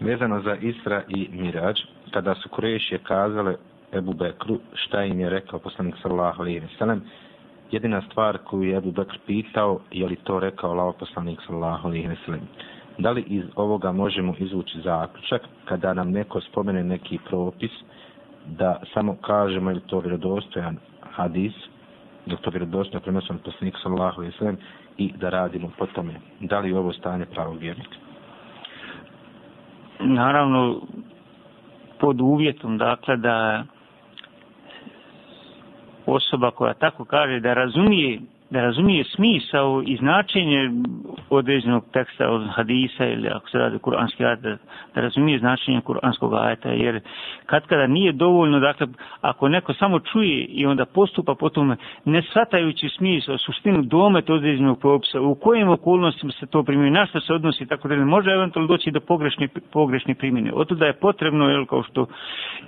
[0.00, 1.80] Vezano za Isra i Mirađ,
[2.10, 3.54] kada su Kurešije kazale
[3.92, 7.00] Ebu Bekru šta im je rekao poslanik sallahu alaihi wa sallam,
[7.70, 12.08] jedina stvar koju je Ebu Bekr pitao je li to rekao lao poslanik sallahu alaihi
[12.08, 12.40] wa sallam.
[12.98, 17.70] Da li iz ovoga možemo izvući zaključak kada nam neko spomene neki propis,
[18.46, 21.52] da samo kažemo ili to vjerodostojan hadis,
[22.26, 24.56] da to vjerodostojan prenosan poslanik sallahu alaihi sallam
[24.98, 26.14] i da radimo po tome.
[26.40, 27.96] Da li ovo stanje pravog vjernika?
[30.00, 30.80] Naravno,
[32.00, 33.64] pod uvjetom, dakle, da
[36.06, 40.70] osoba koja tako kaže da razumije da razumije smisao i značenje
[41.30, 44.56] određenog teksta od hadisa ili ako se radi kuranski ajet, da,
[44.94, 47.00] da razumije značenje kuranskog ajeta, jer
[47.46, 48.86] kad kada nije dovoljno, dakle,
[49.20, 54.80] ako neko samo čuje i onda postupa po tome, ne shvatajući smisao, suštinu domet određenog
[54.80, 58.68] propisa, u kojim okolnostima se to primjenjuje, na što se odnosi, tako da može eventualno
[58.68, 60.52] doći do pogrešne, pogrešne primjene.
[60.54, 62.06] Oto da je potrebno, jel, kao što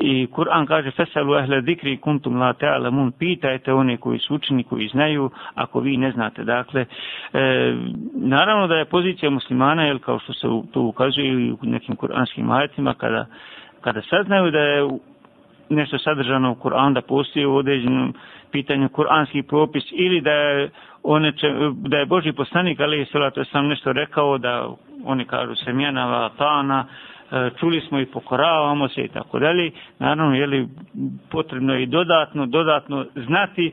[0.01, 4.89] i Kur'an kaže, fesalu ahle dikri kuntum la ta'alamun, pitajte one koji su učeni, koji
[4.89, 6.45] znaju, a ako vi ne znate.
[6.45, 6.85] Dakle,
[7.33, 7.75] e,
[8.15, 12.95] naravno da je pozicija muslimana, jel, kao što se to ukazuje u nekim kuranskim ajetima,
[12.95, 13.27] kada,
[13.81, 14.89] kada saznaju da je
[15.69, 18.15] nešto sadržano u Kur'an, da postoji u određenom
[18.53, 20.71] pitanju kuranski propis ili da je
[21.03, 24.69] one če, da je Boži poslanik ali je to sam nešto rekao da
[25.05, 26.85] oni kažu semjena vatana,
[27.33, 30.69] e, čuli smo i pokoravamo se i tako dalje naravno je li
[31.31, 33.73] potrebno i dodatno dodatno znati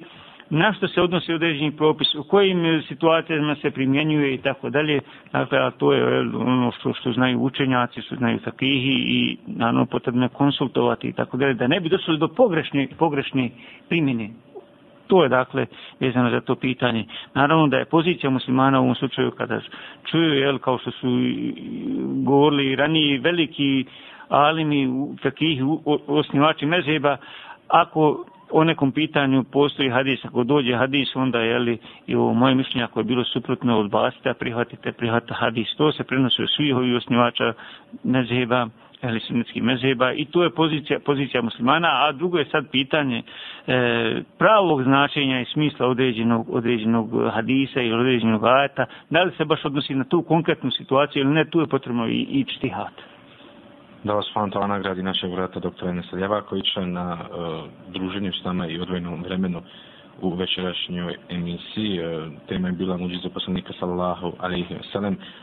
[0.50, 5.00] na što se odnosi određeni propis, u kojim e, situacijama se primjenjuje i tako dalje.
[5.32, 9.86] Dakle, a to je e, ono što, što znaju učenjaci, što znaju takihi i naravno
[9.86, 13.50] potrebno konsultovati i tako dalje, da ne bi došlo do pogrešne, pogrešne
[13.90, 14.30] primjene.
[15.08, 15.66] To je dakle
[16.00, 17.06] vezano za to pitanje.
[17.34, 19.62] Naravno da je pozicija muslimana u ovom slučaju kada
[20.12, 21.08] čuju, jel, kao što su
[22.24, 23.86] govorili ranije veliki
[24.30, 24.90] alimi,
[25.24, 25.64] takih
[26.08, 27.18] osnivači mezeba,
[27.68, 31.78] ako o nekom pitanju postoji hadis, ako dođe hadis, onda je li
[32.08, 35.76] i u moje mišljenje, ako je bilo suprotno odbacite, a prihvatite, prihvatite hadis.
[35.78, 37.54] To se prenosi u svih ovih osnivača
[38.04, 38.68] mezheba,
[39.02, 43.24] ehli sunnetski mezheba i to je pozicija, pozicija muslimana, a drugo je sad pitanje
[43.68, 49.66] e, pravog značenja i smisla određenog, određenog hadisa ili određenog ajeta, da li se baš
[49.66, 53.13] odnosi na tu konkretnu situaciju ili ne, tu je potrebno i, i čtihat
[54.04, 58.68] da vas Fanta to nagradi našeg vrata doktora Enesa Ljevakovića na uh, druženju s nama
[58.68, 59.62] i odvojenom vremenu
[60.22, 62.00] u večerašnjoj emisiji.
[62.06, 65.16] Uh, tema je bila muđiza poslanika sallahu alaihi wasalam.